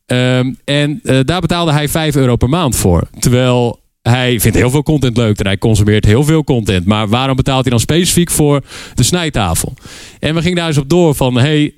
Ehm, 0.05 0.53
en 0.65 0.99
daar 1.01 1.41
betaalde 1.41 1.71
hij 1.71 1.89
5 1.89 2.15
euro 2.15 2.35
per 2.35 2.49
maand 2.49 2.75
voor. 2.75 3.07
Terwijl 3.19 3.79
hij 4.01 4.39
vindt 4.39 4.57
heel 4.57 4.69
veel 4.69 4.83
content 4.83 5.17
leuk 5.17 5.39
en 5.39 5.45
hij 5.45 5.57
consumeert 5.57 6.05
heel 6.05 6.23
veel 6.23 6.43
content. 6.43 6.85
Maar 6.85 7.07
waarom 7.07 7.35
betaalt 7.35 7.61
hij 7.61 7.71
dan 7.71 7.79
specifiek 7.79 8.31
voor 8.31 8.61
de 8.93 9.03
snijtafel? 9.03 9.73
En 10.19 10.35
we 10.35 10.41
gingen 10.41 10.57
daar 10.57 10.67
eens 10.67 10.77
op 10.77 10.89
door 10.89 11.15
van... 11.15 11.37
Hey, 11.37 11.73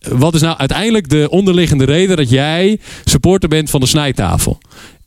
wat 0.00 0.34
is 0.34 0.40
nou 0.40 0.58
uiteindelijk 0.58 1.08
de 1.08 1.28
onderliggende 1.30 1.84
reden 1.84 2.16
dat 2.16 2.30
jij 2.30 2.78
supporter 3.04 3.48
bent 3.48 3.70
van 3.70 3.80
de 3.80 3.86
snijtafel? 3.86 4.58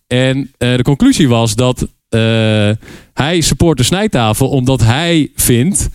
En 0.07 0.51
de 0.57 0.83
conclusie 0.83 1.27
was 1.27 1.55
dat 1.55 1.87
hij 3.13 3.41
support 3.41 3.77
de 3.77 3.83
snijtafel 3.83 4.49
omdat 4.49 4.81
hij 4.81 5.31
vindt 5.35 5.89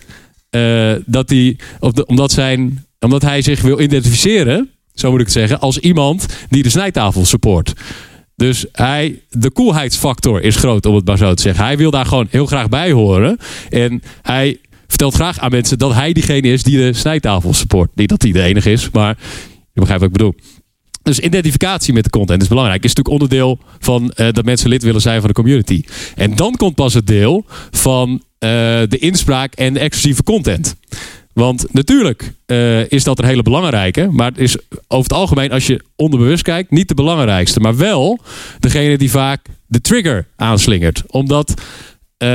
uh, 0.51 0.91
dat 1.05 1.29
hij, 1.29 1.57
omdat, 2.05 2.31
zijn, 2.31 2.85
omdat 2.99 3.21
hij 3.21 3.41
zich 3.41 3.61
wil 3.61 3.79
identificeren, 3.79 4.69
zo 4.93 5.09
moet 5.09 5.19
ik 5.19 5.25
het 5.25 5.35
zeggen, 5.35 5.59
als 5.59 5.77
iemand 5.77 6.25
die 6.49 6.63
de 6.63 6.69
snijtafel 6.69 7.25
support. 7.25 7.73
Dus 8.35 8.65
hij, 8.71 9.21
de 9.29 9.51
koelheidsfactor 9.51 10.41
is 10.41 10.55
groot, 10.55 10.85
om 10.85 10.95
het 10.95 11.05
maar 11.05 11.17
zo 11.17 11.33
te 11.33 11.41
zeggen. 11.41 11.65
Hij 11.65 11.77
wil 11.77 11.91
daar 11.91 12.05
gewoon 12.05 12.27
heel 12.29 12.45
graag 12.45 12.69
bij 12.69 12.91
horen. 12.91 13.37
En 13.69 14.01
hij 14.21 14.57
vertelt 14.89 15.13
graag 15.13 15.39
aan 15.39 15.51
mensen 15.51 15.77
dat 15.77 15.93
hij 15.93 16.13
diegene 16.13 16.51
is 16.51 16.63
die 16.63 16.77
de 16.77 16.93
snijtafel 16.93 17.53
support. 17.53 17.89
Niet 17.95 18.09
dat 18.09 18.21
hij 18.21 18.31
de 18.31 18.41
enige 18.41 18.71
is, 18.71 18.89
maar 18.91 19.17
je 19.73 19.79
begrijpt 19.79 20.01
wat 20.01 20.11
ik 20.11 20.17
bedoel. 20.17 20.35
Dus 21.03 21.19
identificatie 21.19 21.93
met 21.93 22.03
de 22.03 22.09
content 22.09 22.41
is 22.41 22.47
belangrijk. 22.47 22.83
Is 22.83 22.93
natuurlijk 22.93 23.21
onderdeel 23.21 23.59
van 23.79 24.13
uh, 24.15 24.27
dat 24.31 24.45
mensen 24.45 24.69
lid 24.69 24.83
willen 24.83 25.01
zijn 25.01 25.19
van 25.19 25.27
de 25.27 25.35
community. 25.35 25.83
En 26.15 26.35
dan 26.35 26.55
komt 26.55 26.75
pas 26.75 26.93
het 26.93 27.07
deel 27.07 27.45
van 27.71 28.09
uh, 28.09 28.19
de 28.87 28.97
inspraak 28.99 29.53
en 29.53 29.73
de 29.73 29.79
exclusieve 29.79 30.23
content. 30.23 30.75
Want 31.33 31.73
natuurlijk 31.73 32.33
uh, 32.45 32.91
is 32.91 33.03
dat 33.03 33.19
een 33.19 33.25
hele 33.25 33.43
belangrijke. 33.43 34.09
Maar 34.11 34.31
het 34.31 34.37
is 34.37 34.57
over 34.87 35.09
het 35.09 35.13
algemeen, 35.13 35.51
als 35.51 35.67
je 35.67 35.83
onderbewust 35.95 36.43
kijkt, 36.43 36.71
niet 36.71 36.87
de 36.87 36.93
belangrijkste. 36.93 37.59
Maar 37.59 37.77
wel 37.77 38.19
degene 38.59 38.97
die 38.97 39.11
vaak 39.11 39.45
de 39.67 39.81
trigger 39.81 40.27
aanslingert. 40.35 41.03
Omdat. 41.07 41.53
Uh, 42.23 42.29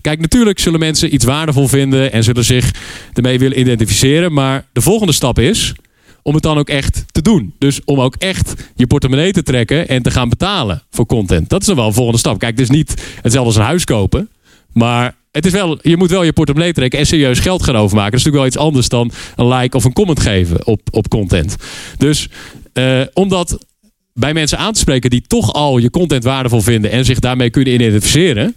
kijk, 0.00 0.20
natuurlijk 0.20 0.58
zullen 0.58 0.78
mensen 0.78 1.14
iets 1.14 1.24
waardevol 1.24 1.68
vinden 1.68 2.12
en 2.12 2.24
zullen 2.24 2.44
zich 2.44 2.74
ermee 3.12 3.38
willen 3.38 3.60
identificeren. 3.60 4.32
Maar 4.32 4.66
de 4.72 4.80
volgende 4.80 5.12
stap 5.12 5.38
is 5.38 5.74
om 6.22 6.34
het 6.34 6.42
dan 6.42 6.58
ook 6.58 6.68
echt 6.68 7.04
te 7.06 7.22
doen. 7.22 7.54
Dus 7.58 7.80
om 7.84 8.00
ook 8.00 8.14
echt 8.18 8.54
je 8.74 8.86
portemonnee 8.86 9.32
te 9.32 9.42
trekken 9.42 9.88
en 9.88 10.02
te 10.02 10.10
gaan 10.10 10.28
betalen 10.28 10.82
voor 10.90 11.06
content. 11.06 11.48
Dat 11.48 11.60
is 11.60 11.66
dan 11.66 11.76
wel 11.76 11.86
een 11.86 11.92
volgende 11.92 12.18
stap. 12.18 12.38
Kijk, 12.38 12.52
het 12.52 12.60
is 12.60 12.76
niet 12.76 13.02
hetzelfde 13.22 13.48
als 13.48 13.56
een 13.56 13.62
huis 13.62 13.84
kopen. 13.84 14.28
Maar 14.72 15.16
het 15.30 15.46
is 15.46 15.52
wel, 15.52 15.78
je 15.82 15.96
moet 15.96 16.10
wel 16.10 16.22
je 16.22 16.32
portemonnee 16.32 16.72
trekken 16.72 16.98
en 16.98 17.06
serieus 17.06 17.38
geld 17.38 17.62
gaan 17.62 17.76
overmaken. 17.76 18.10
Dat 18.10 18.20
is 18.20 18.26
natuurlijk 18.26 18.54
wel 18.54 18.64
iets 18.64 18.68
anders 18.68 18.88
dan 18.88 19.12
een 19.36 19.48
like 19.48 19.76
of 19.76 19.84
een 19.84 19.92
comment 19.92 20.20
geven 20.20 20.66
op, 20.66 20.80
op 20.90 21.08
content. 21.08 21.56
Dus 21.96 22.28
uh, 22.74 23.00
om 23.12 23.28
dat 23.28 23.66
bij 24.14 24.32
mensen 24.32 24.58
aan 24.58 24.72
te 24.72 24.78
spreken 24.78 25.10
die 25.10 25.22
toch 25.26 25.52
al 25.52 25.78
je 25.78 25.90
content 25.90 26.24
waardevol 26.24 26.60
vinden 26.60 26.90
en 26.90 27.04
zich 27.04 27.18
daarmee 27.18 27.50
kunnen 27.50 27.74
identificeren, 27.74 28.56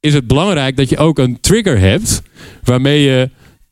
is 0.00 0.14
het 0.14 0.26
belangrijk 0.26 0.76
dat 0.76 0.88
je 0.88 0.96
ook 0.96 1.18
een 1.18 1.40
trigger 1.40 1.78
hebt 1.78 2.22
waarmee 2.62 3.02
je 3.02 3.30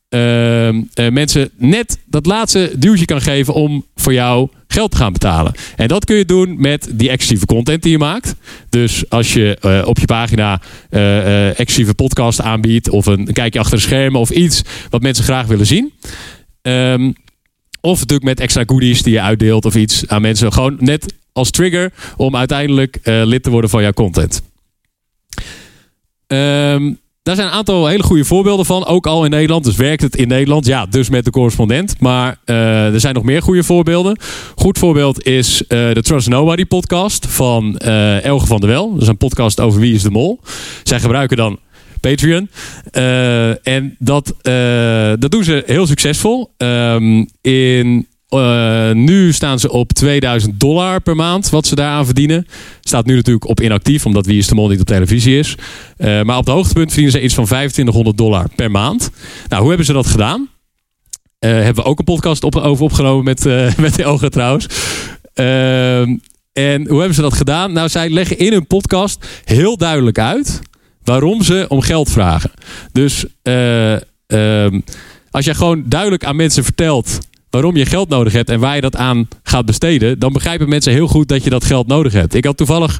uh, 0.09 1.09
mensen 1.11 1.49
net 1.57 1.99
dat 2.05 2.25
laatste 2.25 2.71
duwtje 2.77 3.05
kan 3.05 3.21
geven 3.21 3.53
om 3.53 3.85
voor 3.95 4.13
jou 4.13 4.49
geld 4.67 4.91
te 4.91 4.97
gaan 4.97 5.13
betalen. 5.13 5.53
En 5.75 5.87
dat 5.87 6.05
kun 6.05 6.15
je 6.15 6.25
doen 6.25 6.55
met 6.61 6.89
die 6.91 7.09
exclusieve 7.09 7.45
content 7.45 7.83
die 7.83 7.91
je 7.91 7.97
maakt. 7.97 8.35
Dus 8.69 9.09
als 9.09 9.33
je 9.33 9.57
uh, 9.61 9.87
op 9.87 9.99
je 9.99 10.05
pagina 10.05 10.61
uh, 10.89 11.47
exclusieve 11.47 11.93
podcast 11.93 12.41
aanbiedt 12.41 12.89
of 12.89 13.05
een, 13.05 13.27
een, 13.27 13.33
kijkje 13.33 13.59
achter 13.59 13.77
de 13.77 13.83
schermen 13.83 14.19
of 14.19 14.29
iets 14.29 14.61
wat 14.89 15.01
mensen 15.01 15.23
graag 15.23 15.45
willen 15.45 15.65
zien. 15.65 15.93
Um, 16.61 17.15
of 17.81 17.99
natuurlijk 17.99 18.29
met 18.29 18.39
extra 18.39 18.63
goodies 18.65 19.03
die 19.03 19.13
je 19.13 19.21
uitdeelt 19.21 19.65
of 19.65 19.75
iets 19.75 20.07
aan 20.07 20.21
mensen. 20.21 20.53
Gewoon 20.53 20.77
net 20.79 21.13
als 21.33 21.51
trigger 21.51 21.91
om 22.17 22.35
uiteindelijk 22.35 22.99
lid 23.03 23.43
te 23.43 23.49
worden 23.49 23.69
van 23.69 23.81
jouw 23.81 23.91
content. 23.91 24.41
Um, 26.33 26.99
daar 27.23 27.35
zijn 27.35 27.47
een 27.47 27.53
aantal 27.53 27.87
hele 27.87 28.03
goede 28.03 28.25
voorbeelden 28.25 28.65
van. 28.65 28.85
Ook 28.85 29.07
al 29.07 29.23
in 29.23 29.29
Nederland. 29.29 29.63
Dus 29.63 29.75
werkt 29.75 30.01
het 30.01 30.15
in 30.15 30.27
Nederland? 30.27 30.65
Ja, 30.65 30.85
dus 30.85 31.09
met 31.09 31.25
de 31.25 31.31
correspondent. 31.31 31.99
Maar 31.99 32.37
uh, 32.45 32.93
er 32.93 32.99
zijn 32.99 33.13
nog 33.13 33.23
meer 33.23 33.41
goede 33.41 33.63
voorbeelden. 33.63 34.17
Goed 34.55 34.77
voorbeeld 34.77 35.25
is 35.25 35.61
uh, 35.61 35.67
de 35.67 36.01
Trust 36.01 36.29
Nobody 36.29 36.65
podcast 36.65 37.27
van 37.27 37.81
uh, 37.85 38.23
Elge 38.23 38.45
van 38.45 38.59
der 38.59 38.69
Wel. 38.69 38.93
Dat 38.93 39.01
is 39.01 39.07
een 39.07 39.17
podcast 39.17 39.59
over 39.59 39.79
Wie 39.79 39.93
is 39.93 40.01
de 40.01 40.09
Mol. 40.09 40.39
Zij 40.83 40.99
gebruiken 40.99 41.37
dan 41.37 41.59
Patreon. 41.99 42.49
En 43.63 43.95
dat, 43.99 44.33
dat 45.19 45.31
doen 45.31 45.43
ze 45.43 45.63
heel 45.65 45.87
succesvol. 45.87 46.51
Um, 46.57 47.27
in 47.41 48.07
uh, 48.29 48.91
nu 48.91 49.33
staan 49.33 49.59
ze 49.59 49.71
op 49.71 49.93
2000 49.93 50.59
dollar 50.59 51.01
per 51.01 51.15
maand, 51.15 51.49
wat 51.49 51.67
ze 51.67 51.75
daaraan 51.75 52.05
verdienen. 52.05 52.47
Staat 52.81 53.05
nu 53.05 53.15
natuurlijk 53.15 53.47
op 53.47 53.61
inactief, 53.61 54.05
omdat 54.05 54.25
Wie 54.25 54.37
is 54.37 54.47
de 54.47 54.55
Mol 54.55 54.67
niet 54.67 54.79
op 54.79 54.85
televisie 54.85 55.37
is. 55.39 55.55
Uh, 55.97 56.21
maar 56.21 56.37
op 56.37 56.45
het 56.45 56.53
hoogtepunt 56.53 56.87
verdienen 56.87 57.11
ze 57.11 57.23
iets 57.23 57.33
van 57.33 57.45
2500 57.45 58.17
dollar 58.17 58.49
per 58.55 58.71
maand. 58.71 59.11
Nou, 59.47 59.59
hoe 59.59 59.69
hebben 59.69 59.85
ze 59.85 59.93
dat 59.93 60.07
gedaan? 60.07 60.49
Uh, 61.39 61.51
hebben 61.51 61.83
we 61.83 61.89
ook 61.89 61.99
een 61.99 62.05
podcast 62.05 62.43
over 62.43 62.81
opgenomen 62.81 63.23
met, 63.23 63.43
met 63.77 63.95
de 63.95 64.05
ogen 64.05 64.31
trouwens. 64.31 64.67
En 66.53 66.87
hoe 66.87 66.97
hebben 66.97 67.15
ze 67.15 67.21
dat 67.21 67.33
gedaan? 67.33 67.73
Nou, 67.73 67.89
zij 67.89 68.09
leggen 68.09 68.37
in 68.37 68.51
hun 68.51 68.67
podcast 68.67 69.25
heel 69.43 69.77
duidelijk 69.77 70.19
uit 70.19 70.61
waarom 71.03 71.43
ze 71.43 71.65
om 71.67 71.81
geld 71.81 72.11
vragen. 72.11 72.51
Dus 72.91 73.25
ehm, 73.41 74.79
als 75.31 75.45
jij 75.45 75.53
gewoon 75.53 75.83
duidelijk 75.85 76.25
aan 76.25 76.35
mensen 76.35 76.63
vertelt 76.63 77.19
waarom 77.49 77.75
je 77.75 77.85
geld 77.85 78.09
nodig 78.09 78.33
hebt 78.33 78.49
en 78.49 78.59
waar 78.59 78.75
je 78.75 78.81
dat 78.81 78.95
aan 78.95 79.27
gaat 79.43 79.65
besteden, 79.65 80.19
dan 80.19 80.33
begrijpen 80.33 80.69
mensen 80.69 80.93
heel 80.93 81.07
goed 81.07 81.27
dat 81.27 81.43
je 81.43 81.49
dat 81.49 81.63
geld 81.63 81.87
nodig 81.87 82.13
hebt. 82.13 82.33
Ik 82.33 82.45
had 82.45 82.57
toevallig 82.57 82.97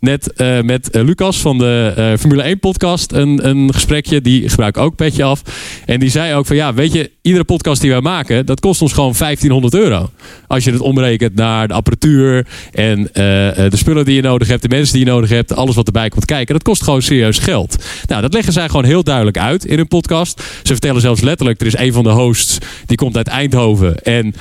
net 0.00 0.32
uh, 0.36 0.60
met 0.60 0.96
uh, 0.96 1.02
Lucas 1.02 1.38
van 1.38 1.58
de 1.58 1.94
uh, 1.98 2.18
Formule 2.18 2.42
1 2.42 2.58
podcast 2.58 3.12
een, 3.12 3.48
een 3.48 3.74
gesprekje. 3.74 4.20
Die 4.20 4.48
gebruik 4.48 4.78
ook 4.78 4.96
Petje 4.96 5.24
af. 5.24 5.42
En 5.86 6.00
die 6.00 6.10
zei 6.10 6.34
ook 6.34 6.46
van 6.46 6.56
ja, 6.56 6.74
weet 6.74 6.92
je, 6.92 7.10
iedere 7.22 7.44
podcast 7.44 7.80
die 7.80 7.90
wij 7.90 8.00
maken, 8.00 8.46
dat 8.46 8.60
kost 8.60 8.82
ons 8.82 8.92
gewoon 8.92 9.14
1500 9.18 9.74
euro. 9.74 10.10
Als 10.46 10.64
je 10.64 10.70
het 10.70 10.80
omrekent 10.80 11.34
naar 11.34 11.68
de 11.68 11.74
apparatuur 11.74 12.46
en 12.72 13.08
de 13.12 13.70
spullen 13.76 14.04
die 14.04 14.14
je 14.14 14.22
nodig 14.22 14.48
hebt, 14.48 14.62
de 14.62 14.68
mensen 14.68 14.94
die 14.94 15.04
je 15.04 15.10
nodig 15.10 15.30
hebt, 15.30 15.54
alles 15.54 15.74
wat 15.74 15.86
erbij 15.86 16.08
komt 16.08 16.24
kijken. 16.24 16.54
Dat 16.54 16.62
kost 16.62 16.82
gewoon 16.82 17.02
serieus 17.02 17.38
geld. 17.38 17.84
Nou, 18.06 18.22
dat 18.22 18.32
leggen 18.32 18.52
zij 18.52 18.66
gewoon 18.66 18.84
heel 18.84 19.02
duidelijk 19.02 19.38
uit 19.38 19.64
in 19.64 19.76
hun 19.76 19.88
podcast. 19.88 20.42
Ze 20.62 20.72
vertellen 20.72 21.00
zelfs 21.00 21.20
letterlijk, 21.20 21.60
er 21.60 21.66
is 21.66 21.78
een 21.78 21.92
van 21.92 22.02
de 22.04 22.10
hosts, 22.10 22.58
die 22.86 22.96
komt 22.96 23.16
uit 23.16 23.26
Eindhoven. 23.26 24.02
En 24.02 24.34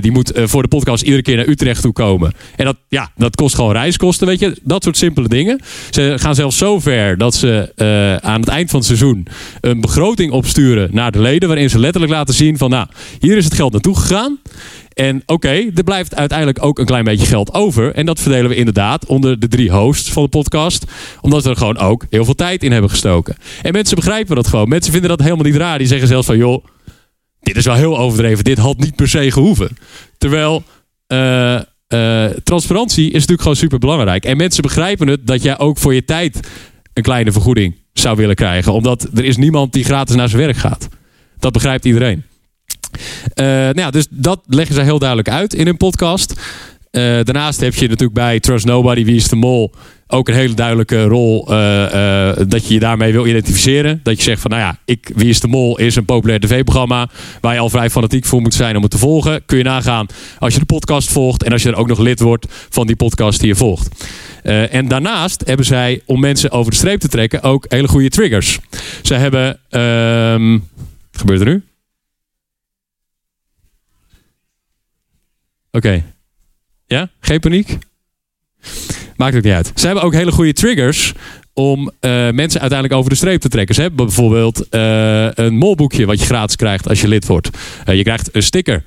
die 0.00 0.12
moet 0.12 0.32
voor 0.34 0.62
de 0.62 0.68
podcast 0.68 1.02
iedere 1.02 1.22
keer 1.22 1.36
naar 1.36 1.48
Utrecht 1.48 1.82
toe 1.82 1.92
komen. 1.92 2.32
En 2.56 2.64
dat, 2.64 2.76
ja, 2.88 3.10
dat 3.16 3.36
kost 3.36 3.54
gewoon 3.54 3.72
reiskosten, 3.72 4.26
weet 4.26 4.40
je. 4.40 4.56
Dat 4.62 4.82
soort 4.82 4.96
simpele 5.06 5.28
dingen. 5.28 5.60
Ze 5.90 6.14
gaan 6.16 6.34
zelfs 6.34 6.58
zo 6.58 6.80
ver 6.80 7.18
dat 7.18 7.34
ze 7.34 7.72
uh, 7.76 8.30
aan 8.30 8.40
het 8.40 8.48
eind 8.48 8.70
van 8.70 8.78
het 8.78 8.88
seizoen 8.88 9.26
een 9.60 9.80
begroting 9.80 10.32
opsturen 10.32 10.88
naar 10.92 11.12
de 11.12 11.20
leden. 11.20 11.48
Waarin 11.48 11.70
ze 11.70 11.78
letterlijk 11.78 12.12
laten 12.12 12.34
zien 12.34 12.58
van 12.58 12.70
nou, 12.70 12.86
hier 13.18 13.36
is 13.36 13.44
het 13.44 13.54
geld 13.54 13.72
naartoe 13.72 13.96
gegaan. 13.96 14.38
En 14.92 15.22
oké, 15.26 15.70
er 15.74 15.84
blijft 15.84 16.14
uiteindelijk 16.14 16.64
ook 16.64 16.78
een 16.78 16.84
klein 16.84 17.04
beetje 17.04 17.26
geld 17.26 17.54
over. 17.54 17.94
En 17.94 18.06
dat 18.06 18.20
verdelen 18.20 18.50
we 18.50 18.56
inderdaad 18.56 19.06
onder 19.06 19.40
de 19.40 19.48
drie 19.48 19.70
hosts 19.70 20.10
van 20.10 20.22
de 20.22 20.28
podcast. 20.28 20.84
Omdat 21.20 21.42
we 21.42 21.50
er 21.50 21.56
gewoon 21.56 21.78
ook 21.78 22.04
heel 22.10 22.24
veel 22.24 22.34
tijd 22.34 22.62
in 22.62 22.72
hebben 22.72 22.90
gestoken. 22.90 23.36
En 23.62 23.72
mensen 23.72 23.96
begrijpen 23.96 24.36
dat 24.36 24.46
gewoon. 24.46 24.68
Mensen 24.68 24.92
vinden 24.92 25.10
dat 25.10 25.22
helemaal 25.22 25.44
niet 25.44 25.56
raar. 25.56 25.78
Die 25.78 25.86
zeggen 25.86 26.08
zelfs 26.08 26.26
van 26.26 26.36
joh, 26.36 26.64
dit 27.40 27.56
is 27.56 27.64
wel 27.64 27.74
heel 27.74 27.98
overdreven. 27.98 28.44
Dit 28.44 28.58
had 28.58 28.78
niet 28.78 28.96
per 28.96 29.08
se 29.08 29.30
gehoeven. 29.30 29.76
Terwijl... 30.18 30.62
Uh, 31.08 31.60
uh, 31.88 32.26
transparantie 32.26 33.06
is 33.06 33.12
natuurlijk 33.12 33.40
gewoon 33.40 33.56
super 33.56 33.78
belangrijk. 33.78 34.24
En 34.24 34.36
mensen 34.36 34.62
begrijpen 34.62 35.08
het 35.08 35.26
dat 35.26 35.42
jij 35.42 35.58
ook 35.58 35.78
voor 35.78 35.94
je 35.94 36.04
tijd 36.04 36.48
een 36.92 37.02
kleine 37.02 37.32
vergoeding 37.32 37.74
zou 37.92 38.16
willen 38.16 38.34
krijgen. 38.34 38.72
Omdat 38.72 39.08
er 39.14 39.24
is 39.24 39.36
niemand 39.36 39.72
die 39.72 39.84
gratis 39.84 40.16
naar 40.16 40.28
zijn 40.28 40.42
werk 40.42 40.56
gaat. 40.56 40.88
Dat 41.38 41.52
begrijpt 41.52 41.84
iedereen. 41.84 42.24
Uh, 43.34 43.46
nou 43.46 43.80
ja, 43.80 43.90
dus 43.90 44.06
dat 44.10 44.40
leggen 44.46 44.74
ze 44.74 44.82
heel 44.82 44.98
duidelijk 44.98 45.28
uit 45.28 45.54
in 45.54 45.66
hun 45.66 45.76
podcast. 45.76 46.32
Uh, 46.32 47.02
daarnaast 47.02 47.60
heb 47.60 47.74
je 47.74 47.88
natuurlijk 47.88 48.14
bij 48.14 48.40
Trust 48.40 48.64
Nobody, 48.64 49.04
Wie 49.04 49.16
is 49.16 49.28
de 49.28 49.36
Mol 49.36 49.72
ook 50.08 50.28
een 50.28 50.34
hele 50.34 50.54
duidelijke 50.54 51.04
rol 51.04 51.52
uh, 51.52 51.56
uh, 51.56 52.36
dat 52.48 52.68
je 52.68 52.74
je 52.74 52.80
daarmee 52.80 53.12
wil 53.12 53.26
identificeren. 53.26 54.00
Dat 54.02 54.16
je 54.16 54.22
zegt 54.22 54.40
van, 54.40 54.50
nou 54.50 54.62
ja, 54.62 54.78
ik, 54.84 55.10
Wie 55.14 55.28
is 55.28 55.40
de 55.40 55.48
Mol 55.48 55.78
is 55.78 55.96
een 55.96 56.04
populair 56.04 56.40
tv-programma 56.40 57.08
waar 57.40 57.54
je 57.54 57.60
al 57.60 57.70
vrij 57.70 57.90
fanatiek 57.90 58.24
voor 58.24 58.40
moet 58.40 58.54
zijn 58.54 58.76
om 58.76 58.82
het 58.82 58.90
te 58.90 58.98
volgen. 58.98 59.44
Kun 59.46 59.58
je 59.58 59.64
nagaan 59.64 60.06
als 60.38 60.52
je 60.52 60.58
de 60.58 60.66
podcast 60.66 61.12
volgt 61.12 61.42
en 61.42 61.52
als 61.52 61.62
je 61.62 61.68
er 61.68 61.76
ook 61.76 61.88
nog 61.88 61.98
lid 61.98 62.20
wordt 62.20 62.46
van 62.48 62.86
die 62.86 62.96
podcast 62.96 63.40
die 63.40 63.48
je 63.48 63.54
volgt. 63.54 64.04
Uh, 64.42 64.74
en 64.74 64.88
daarnaast 64.88 65.42
hebben 65.46 65.66
zij, 65.66 66.02
om 66.04 66.20
mensen 66.20 66.50
over 66.50 66.70
de 66.70 66.76
streep 66.76 67.00
te 67.00 67.08
trekken, 67.08 67.42
ook 67.42 67.64
hele 67.68 67.88
goede 67.88 68.08
triggers. 68.08 68.58
Ze 69.02 69.14
hebben, 69.14 69.58
wat 71.10 71.20
gebeurt 71.20 71.40
er 71.40 71.46
nu? 71.46 71.62
Oké. 75.70 76.04
Ja, 76.86 77.10
geen 77.20 77.40
paniek? 77.40 77.78
Maakt 79.16 79.36
ook 79.36 79.42
niet 79.42 79.52
uit. 79.52 79.72
Ze 79.74 79.86
hebben 79.86 80.04
ook 80.04 80.12
hele 80.12 80.32
goede 80.32 80.52
triggers 80.52 81.14
om 81.58 81.90
eh, 82.00 82.10
mensen 82.10 82.60
uiteindelijk 82.60 82.92
over 82.92 83.10
de 83.10 83.16
streep 83.16 83.40
te 83.40 83.48
trekken. 83.48 83.74
Ze 83.74 83.80
hebben 83.80 84.06
bijvoorbeeld 84.06 84.68
eh, 84.68 85.28
een 85.34 85.56
molboekje 85.56 86.06
wat 86.06 86.18
je 86.18 86.24
gratis 86.26 86.56
krijgt 86.56 86.88
als 86.88 87.00
je 87.00 87.08
lid 87.08 87.26
wordt. 87.26 87.50
Eh, 87.84 87.96
je 87.96 88.02
krijgt 88.02 88.28
een 88.32 88.42
sticker. 88.42 88.82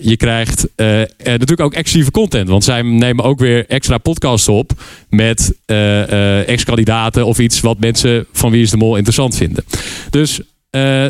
Je 0.00 0.14
krijgt 0.16 0.66
natuurlijk 1.22 1.60
ook 1.60 1.74
exclusieve 1.74 2.10
content. 2.10 2.48
Want 2.48 2.64
zij 2.64 2.82
nemen 2.82 3.24
ook 3.24 3.38
weer 3.38 3.66
extra 3.68 3.98
podcasts 3.98 4.48
op 4.48 4.72
met 5.08 5.54
ex-kandidaten 6.46 7.26
of 7.26 7.38
iets 7.38 7.60
wat 7.60 7.78
mensen 7.78 8.26
van 8.32 8.50
Wie 8.50 8.62
is 8.62 8.70
de 8.70 8.76
Mol 8.76 8.96
interessant 8.96 9.36
vinden. 9.36 9.64
Dus 10.10 10.40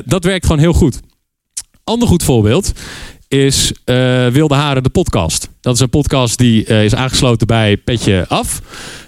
dat 0.05 0.25
werkt 0.25 0.47
gewoon 0.47 0.61
heel 0.61 0.73
goed. 0.73 1.01
Ander 1.85 2.09
goed 2.09 2.23
voorbeeld 2.23 2.73
is 3.31 3.73
eh, 3.85 4.27
Wilde 4.27 4.55
Haren, 4.55 4.83
de 4.83 4.89
podcast. 4.89 5.49
Dat 5.61 5.75
is 5.75 5.81
een 5.81 5.91
podcast 5.91 6.39
die 6.39 6.65
eh, 6.65 6.85
is 6.85 6.95
aangesloten 6.95 7.47
bij 7.47 7.77
Petje 7.77 8.25
Af. 8.29 8.63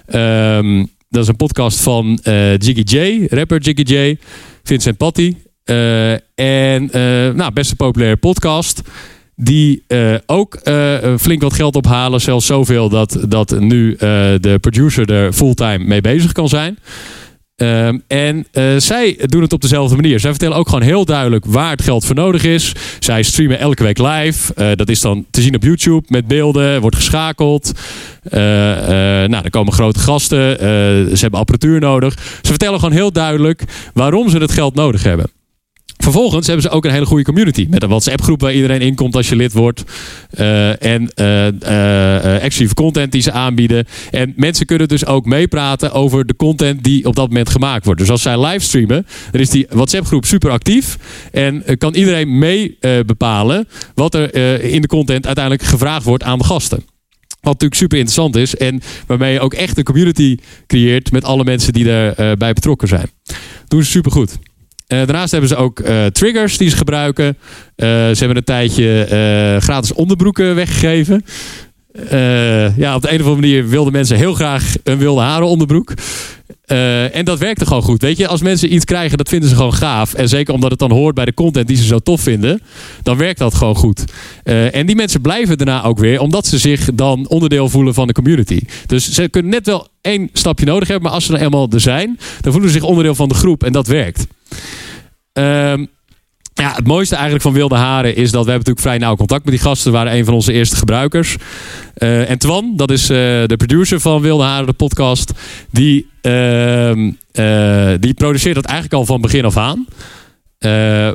Ehm, 0.06 0.84
dat 1.08 1.22
is 1.22 1.28
een 1.28 1.36
podcast 1.36 1.80
van 1.80 2.18
eh, 2.22 2.56
Jiggy 2.56 2.96
J, 2.96 3.26
rapper 3.28 3.60
Jiggy 3.60 3.94
J, 3.94 4.18
Vincent 4.62 4.96
Patty. 4.96 5.36
En 6.34 6.90
nou, 7.36 7.52
best 7.52 7.70
een 7.70 7.76
populaire 7.76 8.16
podcast. 8.16 8.80
Die 9.36 9.84
ook 10.26 10.60
flink 11.18 11.42
wat 11.42 11.52
geld 11.52 11.76
ophalen. 11.76 12.20
Zelfs 12.20 12.46
zoveel 12.46 12.88
dat, 12.88 13.18
dat 13.28 13.60
nu 13.60 13.96
de 13.96 14.58
producer 14.60 15.10
er 15.10 15.32
fulltime 15.32 15.84
mee 15.84 16.00
bezig 16.00 16.32
kan 16.32 16.48
zijn. 16.48 16.78
Ehm, 17.62 17.98
en 18.06 18.46
eh, 18.52 18.64
zij 18.76 19.18
doen 19.20 19.42
het 19.42 19.52
op 19.52 19.60
dezelfde 19.60 19.96
manier. 19.96 20.20
Zij 20.20 20.30
vertellen 20.30 20.56
ook 20.56 20.68
gewoon 20.68 20.84
heel 20.84 21.04
duidelijk 21.04 21.44
waar 21.46 21.70
het 21.70 21.82
geld 21.82 22.04
voor 22.04 22.14
nodig 22.14 22.44
is. 22.44 22.72
Zij 22.98 23.22
streamen 23.22 23.58
elke 23.58 23.82
week 23.82 23.98
live. 23.98 24.54
Eh, 24.54 24.70
dat 24.74 24.88
is 24.88 25.00
dan 25.00 25.26
te 25.30 25.42
zien 25.42 25.54
op 25.54 25.62
YouTube 25.62 26.06
met 26.08 26.26
beelden. 26.26 26.80
Wordt 26.80 26.96
geschakeld. 26.96 27.72
Eh, 28.22 28.40
nou, 28.40 29.44
er 29.44 29.50
komen 29.50 29.72
grote 29.72 29.98
gasten. 29.98 30.58
Ze 31.16 31.18
hebben 31.20 31.40
apparatuur 31.40 31.80
nodig. 31.80 32.14
Ze 32.42 32.48
vertellen 32.50 32.78
gewoon 32.78 32.94
heel 32.94 33.12
duidelijk 33.12 33.64
waarom 33.94 34.28
ze 34.28 34.38
het 34.38 34.52
geld 34.52 34.74
nodig 34.74 35.02
hebben. 35.02 35.41
Vervolgens 36.02 36.46
hebben 36.46 36.64
ze 36.64 36.70
ook 36.70 36.84
een 36.84 36.90
hele 36.90 37.06
goede 37.06 37.24
community. 37.24 37.66
Met 37.70 37.82
een 37.82 37.88
WhatsApp-groep 37.88 38.40
waar 38.40 38.52
iedereen 38.52 38.80
in 38.80 38.94
komt 38.94 39.16
als 39.16 39.28
je 39.28 39.36
lid 39.36 39.52
wordt. 39.52 39.84
Eh, 40.30 40.84
en 40.84 41.08
eh, 41.14 42.34
exclusieve 42.34 42.74
content 42.74 43.12
die 43.12 43.22
ze 43.22 43.32
aanbieden. 43.32 43.86
En 44.10 44.32
mensen 44.36 44.66
kunnen 44.66 44.88
dus 44.88 45.06
ook 45.06 45.24
meepraten 45.24 45.92
over 45.92 46.26
de 46.26 46.36
content 46.36 46.84
die 46.84 47.06
op 47.06 47.16
dat 47.16 47.28
moment 47.28 47.48
gemaakt 47.48 47.84
wordt. 47.84 48.00
Dus 48.00 48.10
als 48.10 48.22
zij 48.22 48.40
livestreamen, 48.40 49.06
dan 49.30 49.40
is 49.40 49.50
die 49.50 49.66
WhatsApp-groep 49.70 50.24
super 50.24 50.50
actief. 50.50 50.98
En 51.32 51.64
kan 51.78 51.94
iedereen 51.94 52.38
mee 52.38 52.78
bepalen 53.06 53.68
wat 53.94 54.14
er 54.14 54.34
in 54.64 54.80
de 54.80 54.88
content 54.88 55.26
uiteindelijk 55.26 55.64
gevraagd 55.64 56.04
wordt 56.04 56.24
aan 56.24 56.38
de 56.38 56.44
gasten. 56.44 56.78
Wat 57.40 57.52
natuurlijk 57.52 57.80
super 57.80 57.98
interessant 57.98 58.36
is. 58.36 58.56
En 58.56 58.80
waarmee 59.06 59.32
je 59.32 59.40
ook 59.40 59.54
echt 59.54 59.78
een 59.78 59.84
community 59.84 60.36
creëert 60.66 61.12
met 61.12 61.24
alle 61.24 61.44
mensen 61.44 61.72
die 61.72 61.88
erbij 61.88 62.36
bij 62.36 62.52
betrokken 62.52 62.88
zijn. 62.88 63.10
Doen 63.68 63.82
ze 63.82 63.90
super 63.90 64.12
goed. 64.12 64.30
Eh, 64.30 64.51
daarnaast 64.96 65.30
hebben 65.30 65.48
ze 65.48 65.56
ook 65.56 65.80
eh, 65.80 66.06
triggers 66.06 66.56
die 66.56 66.70
ze 66.70 66.76
gebruiken. 66.76 67.26
Eh, 67.26 67.86
ze 67.86 68.16
hebben 68.16 68.36
een 68.36 68.44
tijdje 68.44 69.04
eh, 69.04 69.62
gratis 69.62 69.92
onderbroeken 69.92 70.54
weggegeven. 70.54 71.24
Eh, 71.92 72.76
ja, 72.76 72.94
op 72.94 73.02
de 73.02 73.08
een 73.12 73.20
of 73.20 73.26
andere 73.26 73.40
manier 73.40 73.68
wilden 73.68 73.92
mensen 73.92 74.16
heel 74.16 74.34
graag 74.34 74.74
een 74.84 74.98
wilde 74.98 75.20
haren 75.20 75.46
onderbroek. 75.46 75.92
Eh, 76.64 77.16
en 77.16 77.24
dat 77.24 77.38
werkte 77.38 77.66
gewoon 77.66 77.82
goed. 77.82 78.02
Weet 78.02 78.16
je, 78.16 78.26
als 78.26 78.42
mensen 78.42 78.74
iets 78.74 78.84
krijgen, 78.84 79.18
dat 79.18 79.28
vinden 79.28 79.48
ze 79.48 79.54
gewoon 79.54 79.74
gaaf. 79.74 80.14
En 80.14 80.28
zeker 80.28 80.54
omdat 80.54 80.70
het 80.70 80.78
dan 80.78 80.90
hoort 80.90 81.14
bij 81.14 81.24
de 81.24 81.34
content 81.34 81.66
die 81.66 81.76
ze 81.76 81.84
zo 81.84 81.98
tof 81.98 82.20
vinden, 82.20 82.60
dan 83.02 83.16
werkt 83.16 83.38
dat 83.38 83.54
gewoon 83.54 83.74
goed. 83.74 84.04
Eh, 84.44 84.74
en 84.74 84.86
die 84.86 84.96
mensen 84.96 85.20
blijven 85.20 85.58
daarna 85.58 85.84
ook 85.84 85.98
weer, 85.98 86.20
omdat 86.20 86.46
ze 86.46 86.58
zich 86.58 86.88
dan 86.94 87.28
onderdeel 87.28 87.68
voelen 87.68 87.94
van 87.94 88.06
de 88.06 88.12
community. 88.12 88.60
Dus 88.86 89.12
ze 89.12 89.28
kunnen 89.28 89.50
net 89.50 89.66
wel 89.66 89.88
één 90.00 90.28
stapje 90.32 90.66
nodig 90.66 90.88
hebben, 90.88 91.06
maar 91.06 91.14
als 91.14 91.24
ze 91.26 91.32
dan 91.32 91.40
eenmaal 91.40 91.68
er 91.70 91.80
zijn, 91.80 92.18
dan 92.40 92.52
voelen 92.52 92.70
ze 92.70 92.78
zich 92.78 92.88
onderdeel 92.88 93.14
van 93.14 93.28
de 93.28 93.34
groep 93.34 93.64
en 93.64 93.72
dat 93.72 93.86
werkt. 93.86 94.26
Ehm, 95.32 95.84
ja, 96.54 96.72
het 96.74 96.86
mooiste 96.86 97.14
eigenlijk 97.14 97.44
van 97.44 97.52
Wilde 97.52 97.74
Haren 97.74 98.16
is 98.16 98.30
dat 98.30 98.44
we 98.44 98.50
hebben 98.50 98.52
natuurlijk 98.52 98.80
vrij 98.80 98.98
nauw 98.98 99.16
contact 99.16 99.44
met 99.44 99.54
die 99.54 99.62
gasten. 99.62 99.92
waren 99.92 100.16
een 100.16 100.24
van 100.24 100.34
onze 100.34 100.52
eerste 100.52 100.76
gebruikers. 100.76 101.36
Eh, 101.94 102.30
en 102.30 102.38
Twan, 102.38 102.72
dat 102.76 102.90
is 102.90 103.02
eh, 103.02 103.16
de 103.46 103.54
producer 103.56 104.00
van 104.00 104.20
Wilde 104.20 104.42
Haren, 104.42 104.66
de 104.66 104.72
podcast. 104.72 105.32
Die, 105.70 106.08
ehm, 106.20 107.10
eh, 107.32 107.92
die 108.00 108.14
produceert 108.14 108.54
dat 108.54 108.64
eigenlijk 108.64 108.94
al 108.94 109.04
van 109.04 109.20
begin 109.20 109.44
af 109.44 109.56
aan. 109.56 109.86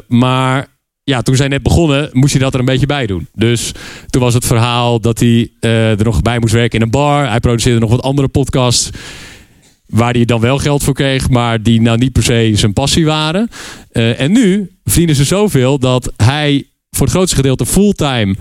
Maar 0.07 0.67
ja, 1.03 1.21
toen 1.21 1.35
zij 1.35 1.47
net 1.47 1.63
begonnen, 1.63 2.09
moest 2.11 2.33
hij 2.33 2.41
dat 2.41 2.53
er 2.53 2.59
een 2.59 2.65
beetje 2.65 2.85
bij 2.85 3.05
doen. 3.05 3.27
Dus 3.33 3.71
toen 4.09 4.21
was 4.21 4.33
het 4.33 4.45
verhaal 4.45 4.99
dat 4.99 5.19
hij 5.19 5.51
er 5.59 6.03
nog 6.03 6.21
bij 6.21 6.39
moest 6.39 6.53
werken 6.53 6.79
in 6.79 6.85
een 6.85 6.91
bar. 6.91 7.29
Hij 7.29 7.39
produceerde 7.39 7.79
nog 7.79 7.89
wat 7.89 8.01
andere 8.01 8.27
podcasts. 8.27 8.89
Waar 9.87 10.13
hij 10.13 10.25
dan 10.25 10.39
wel 10.39 10.57
geld 10.57 10.83
voor 10.83 10.93
kreeg, 10.93 11.29
maar 11.29 11.61
die 11.61 11.81
nou 11.81 11.97
niet 11.97 12.11
per 12.11 12.23
se 12.23 12.51
zijn 12.55 12.73
passie 12.73 13.05
waren. 13.05 13.49
Eh, 13.91 14.19
en 14.19 14.31
nu 14.31 14.71
verdienen 14.83 15.15
ze 15.15 15.23
zoveel 15.23 15.79
dat 15.79 16.13
hij 16.17 16.67
voor 16.89 17.05
het 17.05 17.15
grootste 17.15 17.35
gedeelte 17.35 17.65
fulltime 17.65 18.35